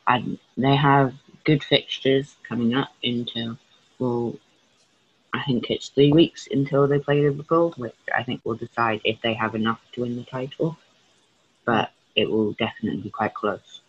And 0.06 0.38
they 0.56 0.76
have 0.76 1.15
good 1.44 1.62
fixtures 1.62 2.37
coming 2.49 2.75
up 2.75 2.91
until, 3.03 3.59
well, 3.99 4.37
I 5.35 5.42
think 5.45 5.71
it's 5.71 5.88
three 5.88 6.12
weeks 6.12 6.49
until 6.50 6.87
they 6.87 6.99
play 6.99 7.21
Liverpool, 7.21 7.75
which 7.76 7.95
I 8.16 8.23
think 8.23 8.40
will 8.45 8.54
decide 8.54 9.00
if 9.04 9.21
they 9.23 9.35
have 9.35 9.54
enough 9.54 9.81
to 9.92 10.02
win 10.02 10.16
the 10.16 10.25
title. 10.25 10.78
But 11.64 11.90
it 12.16 12.31
will 12.31 12.52
definitely 12.52 13.02
be 13.02 13.11
quite 13.11 13.35
close. 13.35 13.83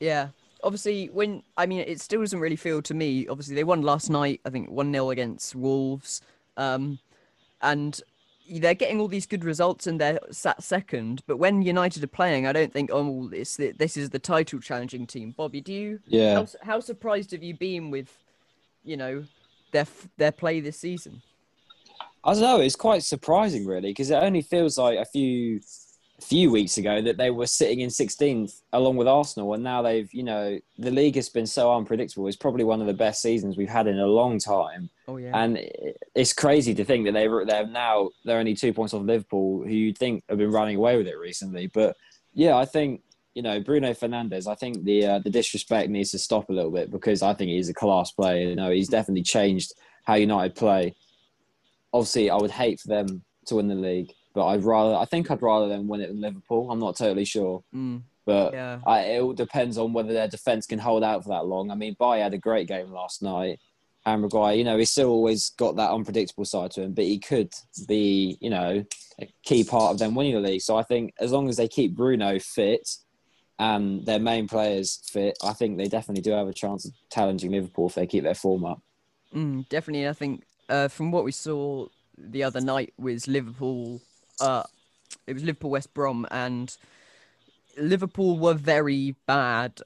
Yeah. 0.00 0.28
Obviously, 0.64 1.06
when 1.08 1.42
I 1.56 1.66
mean, 1.66 1.80
it 1.80 2.00
still 2.00 2.20
doesn't 2.20 2.38
really 2.38 2.56
feel 2.56 2.82
to 2.82 2.94
me. 2.94 3.26
Obviously, 3.26 3.54
they 3.54 3.64
won 3.64 3.82
last 3.82 4.10
night. 4.10 4.40
I 4.44 4.50
think 4.50 4.70
one 4.70 4.92
0 4.92 5.10
against 5.10 5.56
Wolves, 5.56 6.20
um, 6.56 7.00
and 7.60 8.00
they're 8.50 8.74
getting 8.74 9.00
all 9.00 9.08
these 9.08 9.26
good 9.26 9.44
results 9.44 9.86
and 9.86 10.00
they're 10.00 10.18
sat 10.30 10.62
second. 10.62 11.22
But 11.26 11.38
when 11.38 11.62
United 11.62 12.02
are 12.04 12.08
playing, 12.08 12.46
I 12.46 12.52
don't 12.52 12.72
think, 12.72 12.90
oh, 12.92 13.28
this 13.28 13.56
this 13.56 13.96
is 13.96 14.10
the 14.10 14.18
title 14.18 14.60
challenging 14.60 15.06
team. 15.06 15.34
Bobby, 15.36 15.60
do 15.60 15.72
you? 15.72 16.00
Yeah. 16.06 16.34
How, 16.34 16.46
how 16.62 16.80
surprised 16.80 17.30
have 17.32 17.42
you 17.42 17.54
been 17.54 17.90
with, 17.90 18.08
you 18.84 18.96
know, 18.96 19.24
their 19.72 19.86
their 20.16 20.32
play 20.32 20.60
this 20.60 20.78
season? 20.78 21.22
I 22.24 22.34
don't 22.34 22.42
know. 22.42 22.60
It's 22.60 22.76
quite 22.76 23.02
surprising, 23.02 23.66
really, 23.66 23.90
because 23.90 24.10
it 24.10 24.14
only 24.14 24.42
feels 24.42 24.78
like 24.78 24.98
a 24.98 25.04
few, 25.04 25.60
few 26.22 26.50
weeks 26.50 26.78
ago 26.78 27.02
that 27.02 27.16
they 27.16 27.30
were 27.30 27.46
sitting 27.46 27.80
in 27.80 27.88
16th 27.90 28.60
along 28.72 28.96
with 28.96 29.08
Arsenal, 29.08 29.54
and 29.54 29.62
now 29.62 29.82
they've, 29.82 30.12
you 30.12 30.22
know, 30.22 30.58
the 30.78 30.90
league 30.90 31.16
has 31.16 31.28
been 31.28 31.46
so 31.46 31.74
unpredictable. 31.74 32.26
It's 32.28 32.36
probably 32.36 32.64
one 32.64 32.80
of 32.80 32.86
the 32.86 32.94
best 32.94 33.20
seasons 33.20 33.56
we've 33.56 33.68
had 33.68 33.86
in 33.86 33.98
a 33.98 34.06
long 34.06 34.38
time, 34.38 34.88
Oh 35.08 35.16
yeah. 35.16 35.32
and 35.34 35.58
it's 36.14 36.32
crazy 36.32 36.74
to 36.74 36.84
think 36.84 37.04
that 37.06 37.12
they 37.12 37.26
they're 37.46 37.66
now 37.66 38.10
they're 38.24 38.38
only 38.38 38.54
two 38.54 38.72
points 38.72 38.94
off 38.94 39.02
Liverpool, 39.02 39.62
who 39.64 39.70
you'd 39.74 39.98
think 39.98 40.24
have 40.28 40.38
been 40.38 40.52
running 40.52 40.76
away 40.76 40.96
with 40.96 41.06
it 41.06 41.18
recently. 41.18 41.66
But 41.66 41.96
yeah, 42.34 42.56
I 42.56 42.64
think 42.64 43.02
you 43.34 43.42
know 43.42 43.60
Bruno 43.60 43.92
Fernandes. 43.92 44.46
I 44.46 44.54
think 44.54 44.84
the 44.84 45.06
uh, 45.06 45.18
the 45.18 45.30
disrespect 45.30 45.90
needs 45.90 46.10
to 46.12 46.18
stop 46.18 46.48
a 46.48 46.52
little 46.52 46.70
bit 46.70 46.90
because 46.90 47.22
I 47.22 47.34
think 47.34 47.50
he's 47.50 47.68
a 47.68 47.74
class 47.74 48.10
player. 48.12 48.48
You 48.48 48.56
know, 48.56 48.70
he's 48.70 48.88
definitely 48.88 49.22
changed 49.24 49.72
how 50.04 50.14
United 50.14 50.54
play 50.54 50.94
obviously 51.92 52.30
I 52.30 52.36
would 52.36 52.50
hate 52.50 52.80
for 52.80 52.88
them 52.88 53.22
to 53.46 53.56
win 53.56 53.68
the 53.68 53.74
league, 53.74 54.12
but 54.34 54.46
I'd 54.46 54.64
rather 54.64 54.94
I 54.94 55.04
think 55.04 55.30
I'd 55.30 55.42
rather 55.42 55.68
them 55.68 55.88
win 55.88 56.00
it 56.00 56.08
than 56.08 56.20
Liverpool. 56.20 56.70
I'm 56.70 56.78
not 56.78 56.96
totally 56.96 57.24
sure, 57.24 57.62
Mm, 57.74 58.02
but 58.24 58.52
yeah. 58.52 58.80
I, 58.86 59.00
it 59.00 59.20
all 59.20 59.32
depends 59.32 59.78
on 59.78 59.92
whether 59.92 60.12
their 60.12 60.28
defense 60.28 60.66
can 60.66 60.78
hold 60.78 61.02
out 61.04 61.22
for 61.22 61.30
that 61.30 61.46
long. 61.46 61.70
I 61.70 61.74
mean, 61.74 61.96
Baye 61.98 62.20
had 62.20 62.34
a 62.34 62.38
great 62.38 62.68
game 62.68 62.90
last 62.92 63.22
night. 63.22 63.60
And 64.04 64.22
Maguire, 64.22 64.56
you 64.56 64.64
know, 64.64 64.76
he's 64.78 64.90
still 64.90 65.10
always 65.10 65.50
got 65.50 65.76
that 65.76 65.92
unpredictable 65.92 66.44
side 66.44 66.72
to 66.72 66.82
him, 66.82 66.92
but 66.92 67.04
he 67.04 67.20
could 67.20 67.52
be, 67.86 68.36
you 68.40 68.50
know, 68.50 68.84
a 69.20 69.32
key 69.44 69.62
part 69.62 69.92
of 69.92 69.98
them 70.00 70.16
winning 70.16 70.34
the 70.34 70.40
league. 70.40 70.60
So 70.60 70.76
I 70.76 70.82
think 70.82 71.14
as 71.20 71.30
long 71.30 71.48
as 71.48 71.56
they 71.56 71.68
keep 71.68 71.94
Bruno 71.94 72.40
fit 72.40 72.96
and 73.60 74.04
their 74.04 74.18
main 74.18 74.48
players 74.48 75.00
fit, 75.12 75.38
I 75.44 75.52
think 75.52 75.78
they 75.78 75.86
definitely 75.86 76.22
do 76.22 76.32
have 76.32 76.48
a 76.48 76.52
chance 76.52 76.84
of 76.84 76.92
challenging 77.12 77.52
Liverpool 77.52 77.86
if 77.86 77.94
they 77.94 78.08
keep 78.08 78.24
their 78.24 78.34
form 78.34 78.64
up. 78.64 78.82
Mm, 79.32 79.68
definitely. 79.68 80.08
I 80.08 80.14
think 80.14 80.42
uh, 80.68 80.88
from 80.88 81.12
what 81.12 81.22
we 81.22 81.30
saw 81.30 81.86
the 82.18 82.42
other 82.42 82.60
night 82.60 82.92
was 82.98 83.28
Liverpool. 83.28 84.00
Uh, 84.40 84.62
it 85.26 85.34
was 85.34 85.44
Liverpool 85.44 85.70
West 85.70 85.92
Brom, 85.94 86.26
and 86.30 86.76
Liverpool 87.78 88.38
were 88.38 88.54
very 88.54 89.14
bad, 89.26 89.80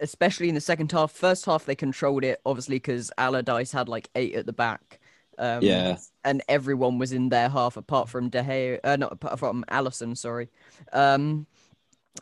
especially 0.00 0.48
in 0.48 0.54
the 0.54 0.60
second 0.60 0.92
half. 0.92 1.12
First 1.12 1.44
half 1.46 1.64
they 1.64 1.74
controlled 1.74 2.24
it, 2.24 2.40
obviously 2.46 2.76
because 2.76 3.10
Allardyce 3.18 3.72
had 3.72 3.88
like 3.88 4.08
eight 4.14 4.34
at 4.34 4.46
the 4.46 4.52
back. 4.52 5.00
Um, 5.38 5.62
Yeah. 5.62 5.98
and 6.24 6.42
everyone 6.48 6.98
was 6.98 7.12
in 7.12 7.28
their 7.28 7.48
half 7.48 7.76
apart 7.76 8.08
from 8.08 8.28
De 8.28 8.42
Gea, 8.42 8.80
uh, 8.82 8.96
not 8.96 9.12
apart 9.12 9.38
from 9.38 9.64
Alisson, 9.70 10.16
sorry. 10.16 10.48
Um, 10.92 11.46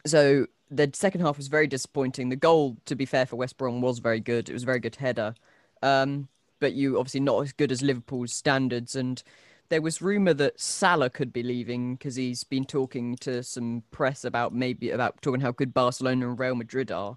so 0.05 0.47
the 0.71 0.91
second 0.93 1.23
half 1.23 1.39
was 1.39 1.49
very 1.49 1.67
disappointing. 1.67 2.29
The 2.29 2.37
goal, 2.37 2.77
to 2.85 2.95
be 2.95 3.07
fair, 3.07 3.25
for 3.25 3.37
West 3.37 3.57
Brom 3.57 3.81
was 3.81 4.01
very 4.01 4.21
good. 4.21 4.49
It 4.49 4.53
was 4.53 4.65
a 4.65 4.67
very 4.67 4.81
good 4.81 4.97
header. 4.97 5.35
Um, 5.83 6.29
but 6.61 6.75
you 6.75 6.99
obviously 6.99 7.21
not 7.21 7.43
as 7.43 7.53
good 7.53 7.73
as 7.73 7.83
Liverpool's 7.83 8.33
standards. 8.33 8.97
And 8.97 9.23
there 9.69 9.83
was 9.83 10.03
rumor 10.03 10.35
that 10.35 10.61
Salah 10.61 11.11
could 11.11 11.33
be 11.33 11.43
leaving 11.43 11.97
because 11.97 12.17
he's 12.17 12.45
been 12.45 12.65
talking 12.65 13.17
to 13.17 13.43
some 13.43 13.83
press 13.91 14.25
about 14.25 14.55
maybe 14.55 14.91
about 14.91 15.21
talking 15.23 15.41
how 15.41 15.53
good 15.53 15.75
Barcelona 15.75 16.29
and 16.29 16.39
Real 16.39 16.55
Madrid 16.55 16.93
are. 16.93 17.17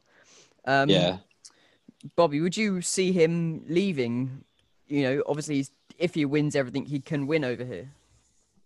Um, 0.65 0.89
yeah. 0.89 1.17
Bobby, 2.15 2.41
would 2.41 2.55
you 2.55 2.81
see 2.81 3.11
him 3.11 3.63
leaving? 3.67 4.43
You 4.87 5.03
know, 5.03 5.23
obviously, 5.27 5.55
he's, 5.55 5.71
if 5.97 6.13
he 6.13 6.25
wins 6.25 6.55
everything, 6.55 6.85
he 6.85 6.99
can 6.99 7.27
win 7.27 7.43
over 7.43 7.63
here. 7.63 7.89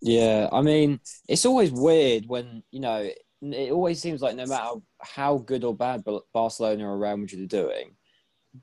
Yeah, 0.02 0.50
I 0.52 0.62
mean, 0.62 1.00
it's 1.28 1.46
always 1.46 1.72
weird 1.72 2.28
when 2.28 2.64
you 2.72 2.80
know. 2.80 3.10
It 3.42 3.74
always 3.74 4.00
seems 4.00 4.22
like 4.22 4.38
no 4.38 4.46
matter 4.46 4.76
how 5.02 5.40
good 5.40 5.66
or 5.66 5.76
bad 5.76 6.06
Barcelona 6.34 6.90
or 6.90 6.98
Real 6.98 7.18
Madrid 7.18 7.42
are 7.42 7.46
doing, 7.46 7.96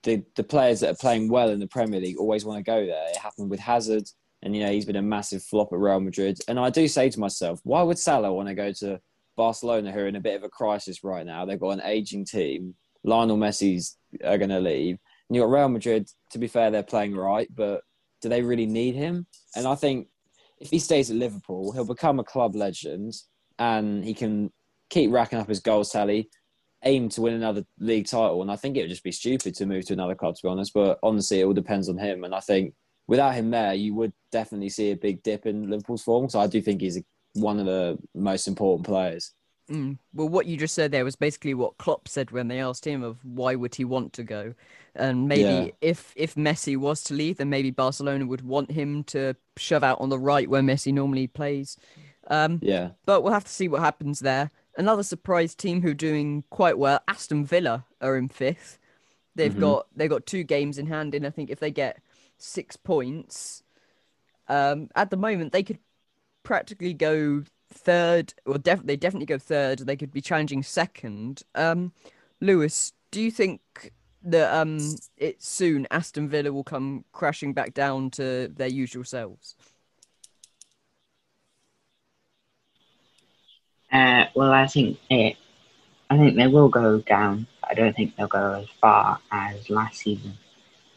the 0.03 0.25
the 0.37 0.45
players 0.45 0.81
that 0.81 0.91
are 0.91 0.97
playing 0.97 1.29
well 1.29 1.51
in 1.51 1.61
the 1.61 1.67
Premier 1.67 2.01
League 2.01 2.19
always 2.19 2.45
want 2.45 2.65
to 2.65 2.71
go 2.71 2.87
there. 2.87 3.09
It 3.11 3.17
happened 3.17 3.51
with 3.51 3.61
Hazard, 3.61 4.09
and 4.43 4.55
you 4.55 4.63
know 4.63 4.71
he's 4.71 4.87
been 4.87 4.97
a 4.97 5.03
massive 5.03 5.43
flop 5.43 5.73
at 5.73 5.79
Real 5.79 6.01
Madrid. 6.01 6.39
And 6.49 6.59
I 6.59 6.71
do 6.71 6.89
say 6.89 7.11
to 7.11 7.21
myself, 7.21 7.61
why 7.65 7.83
would 7.83 7.99
Salah 7.99 8.33
want 8.33 8.49
to 8.49 8.55
go 8.55 8.73
to 8.73 9.01
Barcelona, 9.37 9.93
who 9.93 10.01
are 10.01 10.09
in 10.09 10.17
a 10.17 10.21
bit 10.21 10.37
of 10.37 10.45
a 10.45 10.49
crisis 10.49 11.05
right 11.05 11.27
now? 11.27 11.45
They've 11.45 11.61
got 11.61 11.71
an 11.71 11.83
aging 11.85 12.25
team. 12.25 12.75
Lionel 13.05 13.39
Messi's 13.39 13.97
uh, 14.23 14.29
are 14.29 14.39
going 14.39 14.51
to 14.51 14.61
leave, 14.61 14.99
and 15.29 15.37
you 15.37 15.43
got 15.43 15.51
Real 15.51 15.69
Madrid. 15.69 16.09
To 16.31 16.39
be 16.39 16.49
fair, 16.49 16.71
they're 16.71 16.83
playing 16.83 17.17
right, 17.17 17.49
but 17.55 17.83
do 18.21 18.29
they 18.29 18.43
really 18.43 18.67
need 18.67 18.95
him? 18.95 19.27
And 19.57 19.67
I 19.67 19.75
think 19.75 20.09
if 20.61 20.71
he 20.71 20.79
stays 20.79 21.11
at 21.11 21.17
Liverpool, 21.17 21.73
he'll 21.73 21.85
become 21.85 22.21
a 22.21 22.25
club 22.25 22.55
legend 22.55 23.15
and 23.59 24.05
he 24.05 24.15
can 24.15 24.53
keep 24.91 25.11
racking 25.11 25.39
up 25.39 25.49
his 25.49 25.61
goals 25.61 25.91
tally, 25.91 26.29
aim 26.85 27.09
to 27.11 27.23
win 27.23 27.35
another 27.35 27.65
league 27.79 28.07
title. 28.07 28.43
And 28.43 28.51
I 28.51 28.57
think 28.57 28.77
it 28.77 28.83
would 28.83 28.91
just 28.91 29.05
be 29.05 29.13
stupid 29.13 29.55
to 29.55 29.67
move 29.67 29.87
to 29.87 29.95
another 29.95 30.15
club, 30.15 30.37
to 30.37 30.43
be 30.43 30.49
honest. 30.49 30.75
But 30.75 30.99
honestly, 31.03 31.41
it 31.41 31.45
all 31.45 31.53
depends 31.53 31.89
on 31.89 31.99
him. 31.99 32.25
And 32.25 32.35
I 32.35 32.41
think 32.41 32.75
without 33.11 33.35
him 33.35 33.51
there, 33.51 33.75
you 33.75 33.95
would 33.95 34.13
definitely 34.33 34.71
see 34.71 34.93
a 34.93 34.97
big 34.97 35.23
dip 35.23 35.45
in 35.47 35.69
Liverpool's 35.69 36.03
form. 36.03 36.29
So 36.29 36.41
I 36.41 36.47
do 36.47 36.63
think 36.63 36.81
he's 36.81 37.03
one 37.35 37.59
of 37.59 37.67
the 37.67 37.99
most 38.15 38.49
important 38.49 38.87
players. 38.87 39.33
Mm. 39.71 39.99
Well, 40.15 40.29
what 40.29 40.47
you 40.47 40.57
just 40.57 40.75
said 40.75 40.91
there 40.91 41.05
was 41.05 41.15
basically 41.15 41.55
what 41.55 41.79
Klopp 41.79 42.09
said 42.09 42.33
when 42.33 42.49
they 42.49 42.61
asked 42.61 42.85
him 42.85 43.03
of 43.05 43.25
why 43.25 43.55
would 43.55 43.75
he 43.77 43.85
want 43.85 44.13
to 44.15 44.25
go, 44.25 44.55
and 44.97 45.29
maybe 45.29 45.43
Yeah. 45.43 45.71
if 45.81 46.13
if 46.17 46.35
Messi 46.35 46.77
was 46.77 47.05
to 47.05 47.15
leave, 47.15 47.37
then 47.37 47.51
maybe 47.51 47.71
Barcelona 47.71 48.27
would 48.27 48.43
want 48.43 48.73
him 48.73 49.05
to 49.05 49.37
shove 49.57 49.85
out 49.85 50.01
on 50.01 50.09
the 50.09 50.19
right 50.19 50.51
where 50.51 50.63
Messi 50.63 50.93
normally 50.93 51.29
plays. 51.29 51.77
Um, 52.27 52.59
Yeah. 52.63 52.91
but 53.07 53.23
we'll 53.23 53.33
have 53.33 53.45
to 53.45 53.53
see 53.53 53.69
what 53.69 53.81
happens 53.81 54.21
there. 54.21 54.51
Another 54.77 55.05
surprise 55.05 55.55
team 55.55 55.83
who 55.83 55.91
are 55.91 55.95
doing 55.95 56.43
quite 56.51 56.77
well, 56.79 57.01
Aston 57.07 57.45
Villa 57.45 57.85
are 58.01 58.17
in 58.17 58.29
fifth. 58.29 58.79
They've 59.37 59.55
Mhm. 59.55 59.61
got 59.61 59.87
they've 59.95 60.11
got 60.11 60.27
two 60.27 60.43
games 60.43 60.79
in 60.79 60.87
hand, 60.87 61.15
and 61.15 61.25
I 61.25 61.31
think 61.31 61.49
if 61.49 61.61
they 61.61 61.71
get 61.71 62.01
six 62.43 62.77
points, 62.77 63.63
um, 64.49 64.89
at 64.95 65.11
the 65.11 65.17
moment 65.17 65.53
they 65.53 65.63
could 65.63 65.79
practically 66.43 66.95
go 66.95 67.45
third, 67.73 68.35
or 68.47 68.59
def- 68.59 68.85
they 68.85 68.97
definitely 68.97 69.27
go 69.27 69.39
third. 69.39 69.81
They 69.81 69.97
could 69.97 70.13
be 70.13 70.21
challenging 70.21 70.63
second. 70.63 71.43
Um, 71.55 71.93
Lewis, 72.41 72.93
do 73.11 73.21
you 73.21 73.31
think 73.31 73.61
that 74.23 74.55
um 74.55 74.79
it 75.17 75.43
soon 75.43 75.87
Aston 75.91 76.29
Villa 76.29 76.53
will 76.53 76.65
come 76.65 77.05
crashing 77.13 77.55
back 77.55 77.73
down 77.73 78.11
to 78.11 78.49
their 78.49 78.69
usual 78.69 79.05
selves? 79.05 79.57
Uh, 83.93 84.27
well, 84.35 84.53
I 84.53 84.67
think 84.67 84.99
it. 85.09 85.37
I 86.11 86.17
think 86.17 86.37
they 86.37 86.47
will 86.47 86.69
go 86.69 87.01
down. 87.01 87.47
I 87.63 87.75
don't 87.75 87.95
think 87.95 88.17
they'll 88.17 88.27
go 88.27 88.61
as 88.63 88.69
far 88.81 89.21
as 89.31 89.71
last 89.71 89.99
season. 89.99 90.35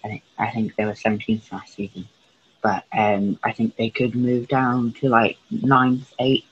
I 0.04 0.08
think 0.10 0.24
I 0.38 0.52
think 0.52 0.76
they 0.76 0.86
were 0.86 0.92
17th 0.92 1.52
last 1.52 1.76
season, 1.76 2.08
but 2.62 2.84
um, 2.96 3.40
I 3.44 3.54
think 3.54 3.76
they 3.76 3.90
could 3.90 4.16
move 4.16 4.48
down 4.48 4.94
to 5.00 5.10
like 5.10 5.38
ninth, 5.50 6.14
eighth. 6.20 6.46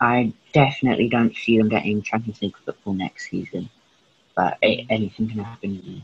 I 0.00 0.32
definitely 0.52 1.08
don't 1.08 1.34
see 1.34 1.56
them 1.56 1.68
getting 1.68 2.02
Champions 2.02 2.42
League 2.42 2.56
football 2.64 2.92
next 2.92 3.30
season, 3.30 3.70
but 4.34 4.58
it, 4.60 4.86
anything 4.90 5.28
can 5.28 5.38
happen. 5.38 6.02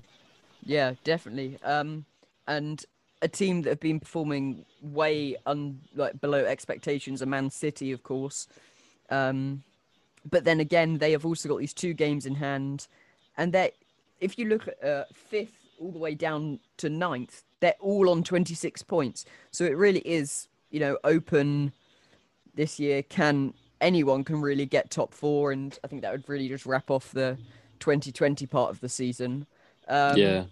Yeah, 0.65 0.95
definitely. 1.05 1.59
Um, 1.63 2.07
and 2.47 2.83
a 3.21 3.29
team 3.29 3.63
that 3.63 3.71
have 3.71 3.81
been 3.81 4.01
performing 4.01 4.65
way 4.81 5.37
un 5.47 5.81
like 5.95 6.21
below 6.21 6.45
expectations 6.45 7.23
are 7.23 7.27
Man 7.27 7.51
City, 7.51 7.93
of 7.93 8.03
course. 8.03 8.49
Um, 9.11 9.63
but 10.31 10.45
then 10.45 10.61
again, 10.61 10.99
they 10.99 11.13
have 11.13 11.27
also 11.27 11.49
got 11.49 11.59
these 11.59 11.75
two 11.75 11.93
games 11.93 12.25
in 12.25 12.37
hand, 12.37 12.87
and 13.37 13.55
if 14.21 14.39
you 14.39 14.47
look 14.47 14.69
at 14.69 14.83
uh, 14.85 15.05
fifth 15.13 15.62
all 15.79 15.93
the 15.93 15.99
way 15.99 16.15
down 16.15 16.61
to 16.79 16.89
ninth, 16.89 17.43
they're 17.61 17.75
all 17.81 18.11
on 18.11 18.23
twenty 18.23 18.55
six 18.55 18.83
points. 18.83 19.25
So 19.51 19.65
it 19.65 19.77
really 19.77 20.01
is, 20.01 20.49
you 20.71 20.81
know, 20.81 20.99
open 21.05 21.73
this 22.55 22.79
year. 22.79 23.03
Can 23.03 23.55
anyone 23.81 24.25
can 24.25 24.41
really 24.41 24.67
get 24.67 24.91
top 24.91 25.13
four, 25.13 25.53
and 25.53 25.79
I 25.85 25.89
think 25.89 26.03
that 26.03 26.13
would 26.13 26.29
really 26.29 26.49
just 26.49 26.67
wrap 26.67 26.91
off 26.91 27.13
the 27.13 27.37
2020 27.81 28.47
part 28.47 28.71
of 28.71 28.81
the 28.81 28.89
season. 28.89 29.47
Um, 29.89 30.17
yeah. 30.17 30.45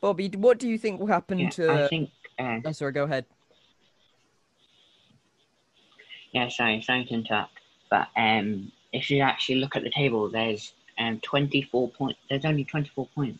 Bobby, 0.00 0.28
what 0.36 0.58
do 0.58 0.68
you 0.68 0.78
think 0.78 1.00
will 1.00 1.06
happen 1.08 1.38
Yeah, 1.38 1.48
to? 1.50 1.72
I 1.84 1.88
think. 1.88 2.10
Uh, 2.38 2.60
Oh, 2.64 2.72
sorry, 2.72 2.92
go 2.92 3.04
ahead. 3.04 3.26
Yeah, 6.32 6.48
sorry, 6.48 6.80
sorry 6.82 7.04
to 7.04 7.14
interrupt. 7.14 7.52
But 7.90 8.08
um, 8.16 8.70
if 8.92 9.10
you 9.10 9.20
actually 9.22 9.56
look 9.56 9.76
at 9.76 9.82
the 9.82 9.90
table, 9.90 10.30
there's 10.30 10.72
um 10.98 11.20
24 11.20 11.90
points. 11.90 12.18
There's 12.28 12.44
only 12.44 12.64
24 12.64 13.08
points 13.14 13.38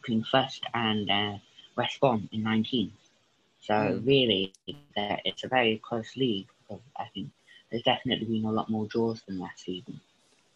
between 0.00 0.24
first 0.24 0.64
and 0.74 1.10
uh, 1.10 1.38
West 1.76 2.00
Brom 2.00 2.28
in 2.32 2.42
19. 2.42 2.92
So 3.60 3.74
Mm. 3.74 4.06
really, 4.06 4.52
uh, 4.96 5.16
it's 5.24 5.44
a 5.44 5.48
very 5.48 5.78
close 5.84 6.16
league 6.16 6.48
I 6.96 7.04
think 7.14 7.28
there's 7.70 7.82
definitely 7.82 8.26
been 8.26 8.44
a 8.44 8.52
lot 8.52 8.70
more 8.70 8.86
draws 8.86 9.22
than 9.26 9.38
last 9.38 9.64
season. 9.64 10.00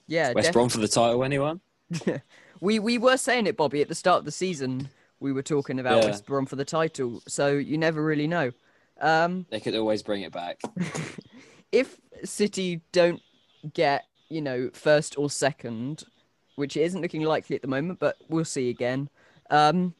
Yeah, 0.06 0.32
West 0.32 0.46
def- 0.48 0.52
Brom 0.52 0.68
for 0.68 0.78
the 0.78 0.88
title, 0.88 1.24
anyone? 1.24 1.60
we 2.60 2.78
we 2.78 2.98
were 2.98 3.16
saying 3.16 3.46
it, 3.46 3.56
Bobby, 3.56 3.82
at 3.82 3.88
the 3.88 3.94
start 3.94 4.20
of 4.20 4.24
the 4.24 4.30
season. 4.32 4.88
We 5.20 5.32
were 5.32 5.42
talking 5.42 5.80
about 5.80 6.02
Yeah. 6.02 6.10
West 6.10 6.26
Brom 6.26 6.46
for 6.46 6.56
the 6.56 6.64
title, 6.64 7.22
so 7.26 7.52
you 7.52 7.78
never 7.78 8.02
really 8.02 8.26
know. 8.26 8.52
Um, 9.00 9.46
They 9.50 9.60
could 9.60 9.74
always 9.74 10.02
bring 10.02 10.22
it 10.22 10.32
back. 10.32 10.60
if 11.72 11.98
City 12.24 12.80
don't 12.92 13.20
get, 13.72 14.04
you 14.28 14.40
know, 14.40 14.70
first 14.72 15.18
or 15.18 15.30
second, 15.30 16.04
which 16.56 16.76
isn't 16.76 17.00
looking 17.00 17.22
likely 17.22 17.56
at 17.56 17.62
the 17.62 17.68
moment, 17.68 17.98
but 17.98 18.16
we'll 18.28 18.44
see 18.44 18.70
again. 18.70 19.08
Um, 19.50 19.94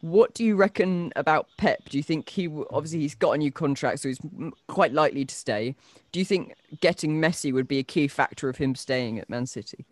what 0.00 0.32
do 0.32 0.44
you 0.44 0.56
reckon 0.56 1.12
about 1.14 1.48
Pep? 1.58 1.88
Do 1.88 1.98
you 1.98 2.02
think 2.02 2.28
he 2.28 2.48
obviously 2.70 3.00
he's 3.00 3.14
got 3.14 3.32
a 3.32 3.38
new 3.38 3.52
contract, 3.52 4.00
so 4.00 4.08
he's 4.08 4.20
quite 4.66 4.92
likely 4.92 5.24
to 5.24 5.34
stay? 5.34 5.74
Do 6.12 6.18
you 6.18 6.24
think 6.24 6.54
getting 6.80 7.20
Messi 7.20 7.52
would 7.52 7.68
be 7.68 7.78
a 7.78 7.82
key 7.82 8.08
factor 8.08 8.48
of 8.48 8.56
him 8.56 8.74
staying 8.74 9.18
at 9.18 9.28
Man 9.28 9.46
City? 9.46 9.84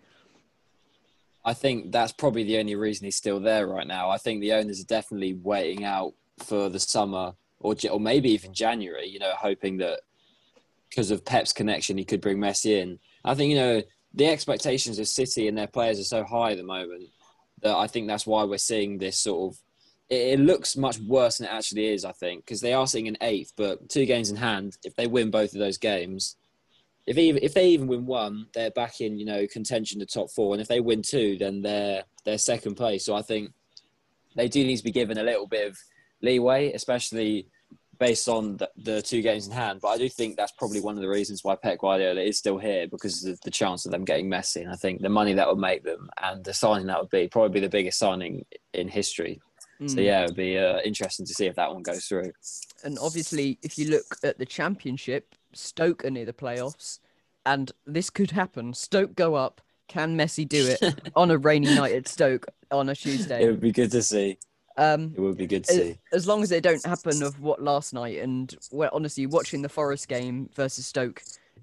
I 1.45 1.54
think 1.54 1.92
that's 1.92 2.12
probably 2.12 2.45
the 2.45 2.59
only 2.59 2.75
reason 2.75 3.04
he's 3.04 3.16
still 3.16 3.40
there 3.40 3.66
right 3.66 3.87
now. 3.87 4.11
I 4.11 4.18
think 4.18 4.40
the 4.40 4.52
owners 4.52 4.80
are 4.80 4.87
definitely 4.87 5.35
waiting 5.35 5.85
out 5.85 6.14
for 6.38 6.68
the 6.68 6.80
summer 6.80 7.35
or 7.61 7.75
or 7.90 8.00
maybe 8.00 8.30
even 8.30 8.54
January. 8.54 9.09
You 9.09 9.18
know, 9.18 9.33
hoping 9.37 9.76
that 9.78 10.00
because 10.88 11.11
of 11.11 11.25
Pep's 11.25 11.52
connection, 11.52 11.99
he 11.99 12.04
could 12.04 12.23
bring 12.23 12.38
Messi 12.38 12.80
in. 12.80 12.99
I 13.25 13.35
think 13.35 13.50
you 13.50 13.57
know 13.57 13.83
the 14.14 14.26
expectations 14.26 14.99
of 14.99 15.07
City 15.07 15.49
and 15.49 15.59
their 15.59 15.66
players 15.66 16.00
are 16.00 16.04
so 16.04 16.25
high 16.25 16.52
at 16.52 16.57
the 16.57 16.64
moment 16.64 17.11
that 17.62 17.76
I 17.76 17.86
think 17.86 18.06
that's 18.06 18.26
why 18.26 18.44
we're 18.44 18.58
seeing 18.58 18.98
this 18.98 19.18
sort 19.18 19.52
of. 19.52 19.60
It, 20.08 20.38
it 20.38 20.40
looks 20.40 20.76
much 20.76 20.98
worse 21.00 21.38
than 21.38 21.46
it 21.46 21.52
actually 21.52 21.88
is. 21.88 22.04
I 22.04 22.12
think 22.12 22.44
because 22.44 22.60
they 22.60 22.72
are 22.72 22.86
sitting 22.86 23.06
in 23.06 23.18
eighth, 23.20 23.52
but 23.56 23.88
two 23.88 24.06
games 24.06 24.30
in 24.30 24.36
hand. 24.36 24.76
If 24.84 24.94
they 24.96 25.06
win 25.06 25.30
both 25.30 25.52
of 25.52 25.58
those 25.58 25.78
games, 25.78 26.36
if 27.06 27.16
even 27.16 27.42
if 27.42 27.54
they 27.54 27.68
even 27.68 27.86
win 27.86 28.06
one, 28.06 28.46
they're 28.54 28.70
back 28.70 29.00
in 29.00 29.18
you 29.18 29.24
know 29.24 29.46
contention 29.46 30.00
to 30.00 30.06
top 30.06 30.30
four, 30.30 30.54
and 30.54 30.60
if 30.60 30.68
they 30.68 30.80
win 30.80 31.02
two, 31.02 31.36
then 31.38 31.62
they're 31.62 32.04
they're 32.24 32.38
second 32.38 32.74
place. 32.74 33.04
So 33.04 33.14
I 33.14 33.22
think 33.22 33.52
they 34.36 34.48
do 34.48 34.64
need 34.64 34.76
to 34.76 34.84
be 34.84 34.92
given 34.92 35.18
a 35.18 35.22
little 35.22 35.46
bit 35.46 35.68
of 35.68 35.78
leeway, 36.22 36.72
especially 36.72 37.48
based 37.98 38.28
on 38.28 38.56
the, 38.56 38.70
the 38.76 39.02
two 39.02 39.22
games 39.22 39.46
in 39.46 39.52
hand. 39.52 39.80
But 39.82 39.88
I 39.88 39.98
do 39.98 40.08
think 40.08 40.36
that's 40.36 40.52
probably 40.52 40.80
one 40.80 40.94
of 40.96 41.00
the 41.02 41.08
reasons 41.08 41.42
why 41.42 41.56
Pep 41.56 41.78
Guardiola 41.78 42.20
is 42.20 42.38
still 42.38 42.58
here 42.58 42.86
because 42.86 43.24
of 43.24 43.40
the 43.42 43.50
chance 43.50 43.84
of 43.86 43.92
them 43.92 44.04
getting 44.04 44.28
Messi, 44.30 44.62
and 44.62 44.70
I 44.70 44.76
think 44.76 45.00
the 45.00 45.08
money 45.08 45.32
that 45.34 45.48
would 45.48 45.58
make 45.58 45.82
them 45.84 46.08
and 46.22 46.44
the 46.44 46.54
signing 46.54 46.86
that 46.86 47.00
would 47.00 47.10
be 47.10 47.28
probably 47.28 47.60
the 47.60 47.68
biggest 47.68 47.98
signing 47.98 48.44
in 48.74 48.88
history. 48.88 49.40
So 49.86 49.98
Mm. 49.98 50.04
yeah, 50.04 50.22
it 50.22 50.26
would 50.26 50.36
be 50.36 50.58
uh, 50.58 50.80
interesting 50.84 51.24
to 51.24 51.32
see 51.32 51.46
if 51.46 51.54
that 51.54 51.72
one 51.72 51.82
goes 51.84 52.04
through. 52.06 52.32
And 52.82 52.98
obviously, 53.00 53.58
if 53.62 53.78
you 53.78 53.88
look 53.90 54.16
at 54.24 54.36
the 54.38 54.44
championship, 54.46 55.36
Stoke 55.52 56.04
are 56.04 56.10
near 56.10 56.24
the 56.24 56.32
playoffs, 56.32 56.98
and 57.46 57.70
this 57.86 58.10
could 58.10 58.32
happen. 58.32 58.74
Stoke 58.74 59.14
go 59.14 59.36
up. 59.36 59.60
Can 59.86 60.18
Messi 60.18 60.46
do 60.48 60.66
it 60.66 61.00
on 61.16 61.30
a 61.30 61.38
rainy 61.38 61.74
night 61.74 61.94
at 61.94 62.08
Stoke 62.08 62.46
on 62.72 62.88
a 62.88 62.94
Tuesday? 62.96 63.44
it 63.44 63.50
would 63.50 63.60
be 63.60 63.70
good 63.72 63.90
to 63.92 64.02
see. 64.02 64.38
Um, 64.78 65.12
It 65.16 65.20
would 65.20 65.37
be 65.37 65.47
good 65.47 65.64
to 65.64 65.73
a- 65.73 65.76
see. 65.76 65.99
as 66.12 66.26
long 66.26 66.42
as 66.42 66.49
they 66.49 66.61
don't 66.61 66.85
happen 66.87 67.23
of 67.23 67.40
what 67.40 67.61
last 67.62 67.92
night 67.92 68.18
and 68.20 68.54
well 68.70 68.90
honestly 68.92 69.26
watching 69.26 69.61
the 69.61 69.68
forest 69.68 70.06
game 70.08 70.49
versus 70.54 70.87
stoke 70.87 71.23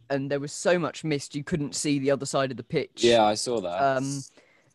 and 0.10 0.30
there 0.30 0.40
was 0.40 0.52
so 0.52 0.78
much 0.78 1.04
mist 1.04 1.34
you 1.34 1.44
couldn't 1.44 1.74
see 1.76 1.98
the 1.98 2.12
other 2.12 2.26
side 2.26 2.52
of 2.52 2.58
the 2.58 2.64
pitch. 2.64 3.04
Yeah, 3.04 3.24
I 3.24 3.34
saw 3.36 3.62
that. 3.62 3.82
um 3.98 4.22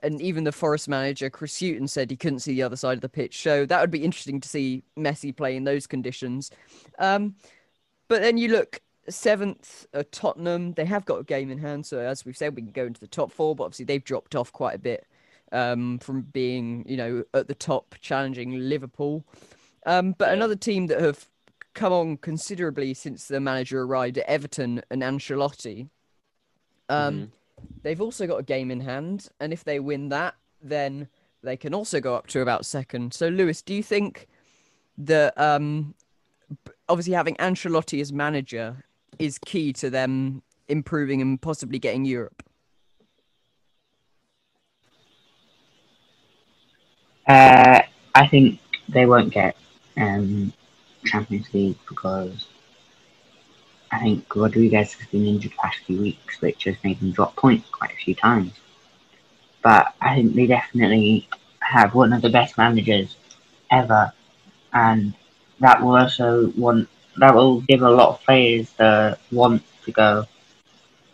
and 0.02 0.22
even 0.22 0.44
the 0.44 0.52
forest 0.52 0.88
manager 0.88 1.28
chris 1.28 1.60
Hughton 1.60 1.86
said 1.86 2.10
he 2.10 2.16
couldn't 2.16 2.38
see 2.40 2.54
the 2.54 2.62
other 2.62 2.76
side 2.76 2.96
of 2.96 3.02
the 3.02 3.08
pitch. 3.10 3.42
So 3.42 3.66
that 3.66 3.80
would 3.80 3.90
be 3.90 4.02
interesting 4.02 4.40
to 4.40 4.48
see 4.48 4.82
messi 4.98 5.36
play 5.36 5.54
in 5.56 5.64
those 5.64 5.86
conditions. 5.86 6.50
Um 6.98 7.34
but 8.08 8.22
then 8.22 8.38
you 8.38 8.48
look 8.48 8.80
seventh 9.08 9.86
uh, 9.92 10.02
tottenham. 10.12 10.72
They 10.72 10.84
have 10.84 11.04
got 11.04 11.20
a 11.20 11.24
game 11.24 11.50
in 11.50 11.58
hand 11.58 11.84
so 11.84 11.98
as 11.98 12.24
we've 12.24 12.36
said 12.36 12.56
we 12.56 12.62
can 12.62 12.72
go 12.72 12.86
into 12.86 13.00
the 13.00 13.06
top 13.06 13.30
four 13.32 13.54
but 13.54 13.64
obviously 13.64 13.84
they've 13.84 14.02
dropped 14.04 14.34
off 14.34 14.50
quite 14.50 14.74
a 14.76 14.78
bit 14.78 15.06
um, 15.52 15.98
from 15.98 16.22
being, 16.22 16.84
you 16.88 16.96
know, 16.96 17.24
at 17.34 17.48
the 17.48 17.54
top, 17.54 17.94
challenging 18.00 18.58
Liverpool. 18.68 19.24
Um, 19.86 20.12
but 20.12 20.28
Yeah. 20.28 20.34
another 20.34 20.56
team 20.56 20.86
that 20.88 21.00
have 21.00 21.28
come 21.74 21.92
on 21.92 22.16
considerably 22.16 22.94
since 22.94 23.28
the 23.28 23.40
manager 23.40 23.82
arrived 23.82 24.18
at 24.18 24.26
Everton 24.26 24.82
and 24.90 25.02
Ancelotti. 25.02 25.88
Um, 26.88 27.14
Mhm. 27.14 27.30
They've 27.82 28.00
also 28.00 28.26
got 28.26 28.40
a 28.40 28.42
game 28.42 28.70
in 28.70 28.80
hand, 28.80 29.28
and 29.38 29.52
if 29.52 29.64
they 29.64 29.80
win 29.80 30.08
that, 30.08 30.34
then 30.62 31.08
they 31.42 31.56
can 31.56 31.74
also 31.74 32.00
go 32.00 32.14
up 32.14 32.26
to 32.28 32.40
about 32.40 32.66
second. 32.66 33.14
So, 33.14 33.28
Lewis, 33.28 33.62
do 33.62 33.74
you 33.74 33.82
think 33.82 34.28
that 34.98 35.38
um, 35.38 35.94
obviously 36.88 37.14
having 37.14 37.36
Ancelotti 37.36 38.00
as 38.00 38.12
manager 38.12 38.84
is 39.18 39.38
key 39.38 39.72
to 39.74 39.88
them 39.90 40.42
improving 40.68 41.20
and 41.20 41.40
possibly 41.40 41.78
getting 41.78 42.04
Europe? 42.04 42.42
Uh, 47.30 47.80
I 48.12 48.26
think 48.26 48.58
they 48.88 49.06
won't 49.06 49.32
get 49.32 49.54
um, 49.96 50.52
Champions 51.04 51.46
League 51.54 51.78
because 51.88 52.48
I 53.92 54.00
think 54.00 54.34
Rodriguez 54.34 54.94
has 54.94 55.06
been 55.06 55.24
injured 55.24 55.52
the 55.52 55.56
past 55.56 55.78
few 55.86 56.00
weeks, 56.00 56.40
which 56.40 56.64
has 56.64 56.74
made 56.82 56.98
them 56.98 57.12
drop 57.12 57.36
points 57.36 57.68
quite 57.70 57.92
a 57.92 58.02
few 58.04 58.16
times. 58.16 58.54
But 59.62 59.94
I 60.00 60.16
think 60.16 60.34
they 60.34 60.48
definitely 60.48 61.28
have 61.60 61.94
one 61.94 62.12
of 62.12 62.20
the 62.20 62.30
best 62.30 62.58
managers 62.58 63.16
ever, 63.70 64.12
and 64.72 65.14
that 65.60 65.80
will 65.80 65.98
also 65.98 66.50
want 66.56 66.88
that 67.18 67.32
will 67.32 67.60
give 67.60 67.82
a 67.82 67.90
lot 67.90 68.08
of 68.08 68.22
players 68.22 68.72
the 68.72 69.16
want 69.30 69.62
to 69.84 69.92
go. 69.92 70.26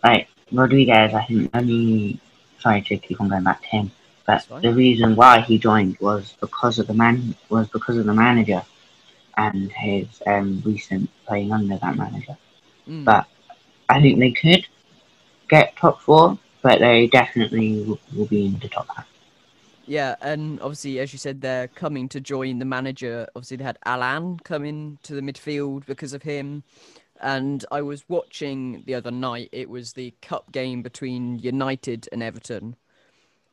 Like 0.02 0.28
Rodriguez, 0.50 1.12
I 1.12 1.26
think 1.26 1.50
only 1.54 2.20
sorry 2.58 2.80
to 2.80 2.96
keep 2.96 3.20
on 3.20 3.28
going 3.28 3.44
back 3.44 3.61
to 3.61 3.68
him. 3.68 3.90
But 4.26 4.47
the 4.61 4.73
reason 4.73 5.14
why 5.14 5.40
he 5.40 5.59
joined 5.59 5.99
was 6.00 6.37
because 6.40 6.78
of 6.78 6.88
the 6.88 6.95
man 6.95 7.37
was 7.49 7.68
because 7.68 7.97
of 7.97 8.06
the 8.06 8.14
manager 8.14 8.62
and 9.37 9.71
his 9.71 10.06
um, 10.26 10.62
recent 10.64 11.09
playing 11.26 11.52
under 11.52 11.76
that 11.76 11.97
manager. 11.97 12.37
Mm. 12.88 13.04
But 13.04 13.26
I 13.88 14.00
think 14.00 14.18
they 14.18 14.33
could 14.33 14.66
get 15.49 15.76
top 15.76 16.00
four, 16.02 16.38
but 16.62 16.80
they 16.80 17.06
definitely 17.06 17.83
will, 17.83 18.00
will 18.14 18.26
be 18.26 18.47
in 18.47 18.59
the 18.59 18.68
top 18.68 18.88
half. 18.95 19.06
Yeah, 19.87 20.16
and 20.21 20.61
obviously, 20.61 20.99
as 20.99 21.12
you 21.12 21.18
said, 21.18 21.40
they're 21.40 21.68
coming 21.68 22.09
to 22.09 22.21
join 22.21 22.59
the 22.59 22.64
manager. 22.64 23.28
Obviously, 23.37 23.59
they 23.59 23.64
had 23.64 23.78
Allan 23.85 24.40
come 24.40 24.64
in 24.64 24.99
to 25.04 25.14
the 25.14 25.21
midfield 25.21 25.87
because 25.87 26.12
of 26.12 26.22
him. 26.22 26.64
And 27.20 27.64
I 27.70 27.83
was 27.83 28.05
watching 28.09 28.83
the 28.85 28.94
other 28.94 29.12
night. 29.12 29.48
It 29.53 29.70
was 29.70 29.92
the 29.92 30.12
cup 30.20 30.50
game 30.50 30.83
between 30.83 31.38
United 31.38 32.09
and 32.11 32.22
Everton, 32.22 32.77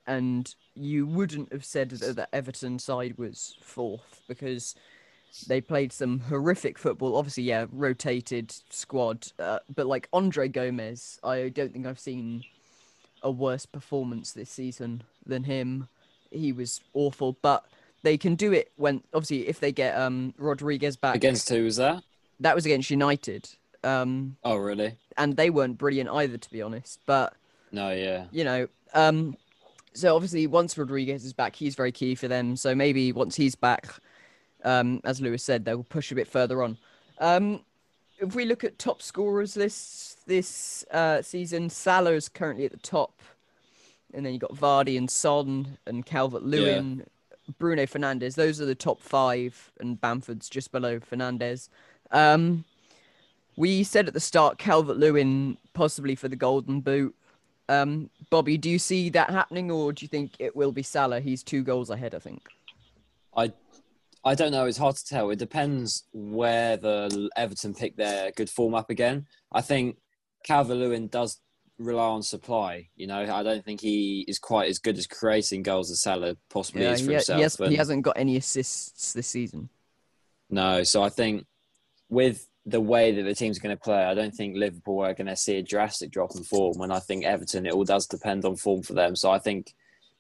and 0.08 0.54
you 0.76 1.06
wouldn't 1.06 1.52
have 1.52 1.66
said 1.66 1.90
that 1.92 2.16
the 2.16 2.28
Everton 2.36 2.80
side 2.80 3.18
was 3.18 3.58
fourth 3.62 4.22
because 4.28 4.76
they 5.48 5.62
played 5.62 5.92
some 5.92 6.20
horrific 6.20 6.78
football. 6.78 7.16
Obviously, 7.16 7.44
yeah, 7.44 7.66
rotated 7.72 8.54
squad, 8.70 9.28
uh, 9.40 9.60
but 9.74 9.88
like 9.88 10.08
Andre 10.14 10.48
Gomes, 10.48 11.20
I 11.24 11.50
don't 11.50 11.72
think 11.74 11.86
I've 11.86 12.00
seen 12.00 12.44
a 13.22 13.32
worse 13.32 13.66
performance 13.66 14.32
this 14.34 14.50
season 14.50 15.04
than 15.26 15.44
him. 15.46 15.88
He 16.32 16.52
was 16.52 16.82
awful, 16.94 17.38
but 17.42 17.64
they 18.02 18.18
can 18.18 18.36
do 18.36 18.52
it 18.52 18.72
when 18.76 19.02
obviously 19.14 19.48
if 19.48 19.60
they 19.60 19.72
get 19.72 19.98
um 19.98 20.34
Rodriguez 20.38 20.98
back. 20.98 21.16
Against 21.16 21.50
who 21.50 21.64
was 21.64 21.78
that? 21.78 22.04
that 22.40 22.56
was 22.56 22.66
against 22.66 22.90
United, 22.90 23.48
um, 23.84 24.36
Oh, 24.44 24.56
really? 24.56 24.96
and 25.18 25.38
they 25.38 25.50
weren't 25.50 25.78
brilliant 25.78 26.10
either, 26.10 26.38
to 26.38 26.52
be 26.52 26.62
honest. 26.62 27.00
But 27.06 27.34
No, 27.72 27.92
yeah. 27.92 28.26
you 28.32 28.44
know, 28.44 28.68
um, 28.94 29.38
so 29.94 30.16
obviously 30.16 30.48
once 30.48 30.78
Rodriguez 30.78 31.26
is 31.26 31.34
back, 31.34 31.56
he's 31.56 31.76
very 31.76 31.92
key 31.92 32.16
for 32.16 32.28
them. 32.28 32.56
So 32.56 32.76
maybe 32.76 33.12
once 33.12 33.36
he's 33.36 33.56
back, 33.56 33.88
um, 34.64 35.02
as 35.04 35.22
Lewis 35.22 35.44
said, 35.44 35.66
they'll 35.66 35.84
push 35.84 36.12
a 36.12 36.16
bit 36.16 36.28
further 36.28 36.64
on. 36.64 36.78
Um, 37.20 37.62
if 38.20 38.36
we 38.36 38.46
look 38.46 38.64
at 38.64 38.80
top 38.80 39.02
scorers 39.02 39.54
this 39.54 40.18
this 40.26 40.86
uh, 40.92 41.22
season, 41.22 41.70
Salah 41.70 42.14
is 42.14 42.30
currently 42.30 42.66
at 42.66 42.72
the 42.72 42.78
top, 42.78 43.22
and 44.14 44.26
then 44.26 44.34
you 44.34 44.40
got 44.40 44.56
Vardy 44.56 44.98
and 44.98 45.10
Son 45.10 45.78
and 45.86 46.06
Calvert 46.06 46.44
Lewin, 46.44 47.06
Bruno 47.60 47.86
Fernandes. 47.86 48.36
Those 48.36 48.62
are 48.62 48.66
the 48.66 48.76
top 48.76 49.02
five, 49.02 49.72
and 49.80 50.00
Bamford's 50.00 50.50
just 50.50 50.72
below 50.72 51.00
Fernandes. 51.00 51.70
Um, 52.12 52.64
we 53.56 53.84
said 53.84 54.08
at 54.08 54.14
the 54.14 54.20
start 54.20 54.58
Calvert 54.58 54.98
Lewin 54.98 55.58
possibly 55.74 56.16
for 56.16 56.28
the 56.28 56.36
Golden 56.36 56.82
Boot. 56.82 57.16
Um, 57.70 58.10
Bobby, 58.30 58.58
do 58.58 58.70
you 58.70 58.80
see 58.80 59.10
that 59.12 59.30
happening, 59.30 59.72
or 59.72 59.94
do 59.94 60.04
you 60.04 60.08
think 60.10 60.34
it 60.40 60.56
will 60.56 60.72
be 60.72 60.84
Salah? 60.84 61.20
He's 61.22 61.44
two 61.44 61.64
goals 61.64 61.90
ahead, 61.90 62.14
I 62.16 62.20
think. 62.20 62.42
I 63.36 63.52
I 64.26 64.36
don't 64.36 64.52
know. 64.52 64.66
It's 64.66 64.78
hard 64.78 64.96
to 64.96 65.06
tell. 65.06 65.30
It 65.32 65.40
depends 65.40 66.04
where 66.14 66.78
the 66.78 67.30
Everton 67.36 67.74
pick 67.74 67.96
their 67.98 68.32
good 68.32 68.50
form 68.50 68.74
up 68.74 68.90
again. 68.90 69.28
I 69.52 69.62
think 69.62 69.98
Calvert 70.46 70.78
Lewin 70.78 71.08
does 71.08 71.40
rely 71.78 72.08
on 72.08 72.22
supply. 72.24 72.88
You 72.96 73.08
know, 73.08 73.20
I 73.20 73.44
don't 73.44 73.66
think 73.66 73.82
he 73.82 74.24
is 74.28 74.40
quite 74.40 74.70
as 74.70 74.80
good 74.80 74.98
as 74.98 75.08
creating 75.08 75.64
goals 75.64 75.92
as 75.92 76.02
Salah 76.02 76.38
possibly 76.50 76.84
Yeah, 76.84 76.92
is 76.92 77.02
for 77.02 77.08
ha- 77.08 77.12
himself. 77.14 77.38
he, 77.38 77.44
has, 77.44 77.58
he 77.72 77.76
hasn't 77.76 78.04
got 78.04 78.18
any 78.18 78.38
assists 78.38 79.12
this 79.14 79.28
season. 79.28 79.70
No, 80.50 80.84
so 80.84 81.02
I 81.04 81.10
think 81.10 81.46
with 82.10 82.48
the 82.66 82.82
way 82.82 83.12
that 83.12 83.24
the 83.24 83.36
team's 83.36 83.60
going 83.60 83.76
to 83.76 83.82
play, 83.82 84.04
I 84.04 84.14
don't 84.14 84.34
think 84.34 84.56
Liverpool 84.56 85.04
are 85.04 85.14
going 85.14 85.28
to 85.28 85.36
see 85.36 85.58
a 85.58 85.64
drastic 85.64 86.12
drop 86.12 86.36
in 86.36 86.44
form. 86.44 86.82
And 86.82 86.94
I 86.94 87.00
think 87.00 87.26
Everton, 87.26 87.66
it 87.66 87.74
all 87.74 87.84
does 87.84 88.08
depend 88.08 88.46
on 88.46 88.56
form 88.56 88.84
for 88.84 88.94
them. 88.94 89.16
So 89.16 89.32
I 89.32 89.40
think 89.40 89.74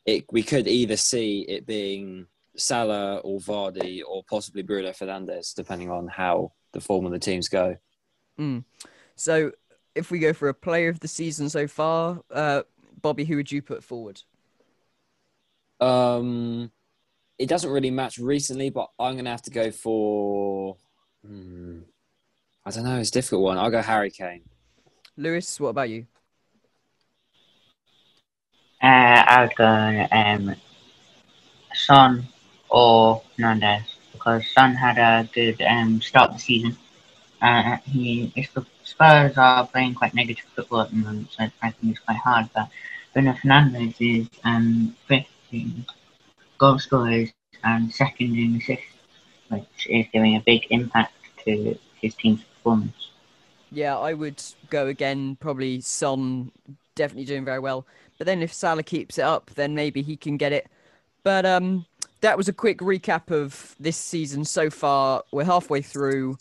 it 0.05 0.25
we 0.31 0.43
could 0.43 0.67
either 0.67 0.97
see 0.97 1.45
it 1.47 1.65
being 1.65 2.27
Salah 2.55 3.17
or 3.17 3.39
Vardy 3.39 4.01
or 4.07 4.23
possibly 4.29 4.61
Bruno 4.61 4.89
Fernandes, 4.91 5.53
depending 5.55 5.89
on 5.89 6.07
how 6.07 6.51
the 6.73 6.81
form 6.81 7.05
of 7.05 7.11
the 7.11 7.19
teams 7.19 7.47
go. 7.47 7.77
So, 9.15 9.51
if 9.95 10.11
we 10.11 10.19
go 10.19 10.33
for 10.33 10.49
a 10.49 10.53
player 10.53 10.89
of 10.89 10.99
the 10.99 11.07
season 11.07 11.49
so 11.49 11.67
far, 11.67 12.21
uh, 12.31 12.63
Bobby, 13.01 13.25
who 13.25 13.35
would 13.35 13.51
you 13.51 13.61
put 13.61 13.83
forward? 13.83 14.21
Um, 15.79 16.71
it 17.37 17.47
doesn't 17.47 17.69
really 17.69 17.91
match 17.91 18.17
recently, 18.17 18.69
but 18.69 18.89
I'm 18.99 19.13
going 19.13 19.25
to 19.25 19.31
have 19.31 19.41
to 19.43 19.51
go 19.51 19.71
for. 19.71 20.77
Hmm, 21.25 21.79
I 22.65 22.71
don't 22.71 22.85
know. 22.85 22.97
It's 22.97 23.09
a 23.09 23.13
difficult 23.13 23.41
one. 23.41 23.57
I'll 23.57 23.69
go 23.69 23.81
Harry 23.81 24.09
Kane. 24.09 24.41
Lewis, 25.17 25.59
what 25.59 25.69
about 25.69 25.89
you? 25.89 26.05
Uh, 28.81 29.23
I 29.27 29.41
would 29.43 29.55
go 29.55 30.07
um, 30.11 30.55
Son 31.73 32.27
or 32.69 33.21
Fernandes 33.37 33.83
because 34.13 34.49
Son 34.51 34.75
had 34.75 34.97
a 34.97 35.27
good 35.33 35.61
um, 35.61 36.01
start 36.01 36.31
of 36.31 36.37
the 36.37 36.41
season. 36.41 36.77
Uh, 37.41 37.77
he, 37.83 38.31
if 38.35 38.53
the 38.53 38.65
Spurs 38.83 39.37
are 39.37 39.67
playing 39.67 39.95
quite 39.95 40.13
negative 40.13 40.45
football 40.55 40.81
at 40.81 40.89
the 40.89 40.95
moment, 40.95 41.31
so 41.31 41.43
I 41.61 41.71
think 41.71 41.91
it's 41.91 41.99
quite 41.99 42.17
hard. 42.17 42.49
But 42.55 42.69
Bruno 43.13 43.33
Fernandes 43.33 43.95
is 43.99 44.29
um, 44.45 44.95
fifth 45.07 45.27
in 45.51 45.85
goal 46.57 46.79
scorers 46.79 47.33
and 47.63 47.93
second 47.93 48.37
in 48.37 48.55
assists, 48.55 48.85
which 49.49 49.87
is 49.89 50.05
giving 50.13 50.37
a 50.37 50.43
big 50.45 50.67
impact 50.69 51.13
to 51.45 51.77
his 52.01 52.15
team's 52.15 52.43
performance. 52.63 53.09
Yeah, 53.71 53.97
I 53.97 54.13
would 54.13 54.41
go 54.69 54.87
again. 54.87 55.35
Probably 55.39 55.81
Son 55.81 56.51
definitely 56.95 57.25
doing 57.25 57.43
very 57.43 57.59
well. 57.59 57.85
But 58.17 58.27
then 58.27 58.41
if 58.41 58.53
Salah 58.53 58.83
keeps 58.83 59.17
it 59.17 59.23
up, 59.23 59.51
then 59.55 59.75
maybe 59.75 60.01
he 60.01 60.15
can 60.15 60.37
get 60.37 60.53
it. 60.53 60.67
But 61.23 61.45
um, 61.45 61.85
that 62.21 62.37
was 62.37 62.47
a 62.47 62.53
quick 62.53 62.79
recap 62.79 63.31
of 63.31 63.75
this 63.79 63.97
season 63.97 64.45
so 64.45 64.69
far. 64.69 65.23
We're 65.31 65.45
halfway 65.45 65.81
through. 65.81 66.37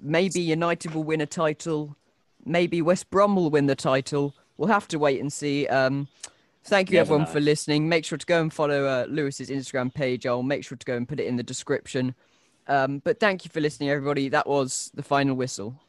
Maybe 0.00 0.40
United 0.40 0.94
will 0.94 1.04
win 1.04 1.20
a 1.20 1.26
title. 1.26 1.96
Maybe 2.44 2.82
West 2.82 3.10
Brom 3.10 3.34
will 3.34 3.50
win 3.50 3.66
the 3.66 3.74
title. 3.74 4.34
We'll 4.56 4.68
have 4.68 4.88
to 4.88 4.98
wait 4.98 5.20
and 5.20 5.32
see. 5.32 5.66
Um, 5.68 6.08
thank 6.64 6.90
you 6.90 6.98
everyone 6.98 7.26
for 7.26 7.40
listening. 7.40 7.88
Make 7.88 8.04
sure 8.04 8.18
to 8.18 8.26
go 8.26 8.40
and 8.40 8.52
follow 8.52 8.84
uh, 8.84 9.06
Lewis's 9.08 9.50
Instagram 9.50 9.92
page. 9.92 10.26
I'll 10.26 10.42
make 10.42 10.64
sure 10.64 10.76
to 10.76 10.86
go 10.86 10.96
and 10.96 11.08
put 11.08 11.20
it 11.20 11.26
in 11.26 11.36
the 11.36 11.42
description. 11.42 12.14
Um, 12.68 12.98
but 12.98 13.18
thank 13.18 13.44
you 13.44 13.50
for 13.50 13.60
listening, 13.60 13.90
everybody. 13.90 14.28
That 14.28 14.46
was 14.46 14.90
the 14.94 15.02
final 15.02 15.34
whistle. 15.34 15.80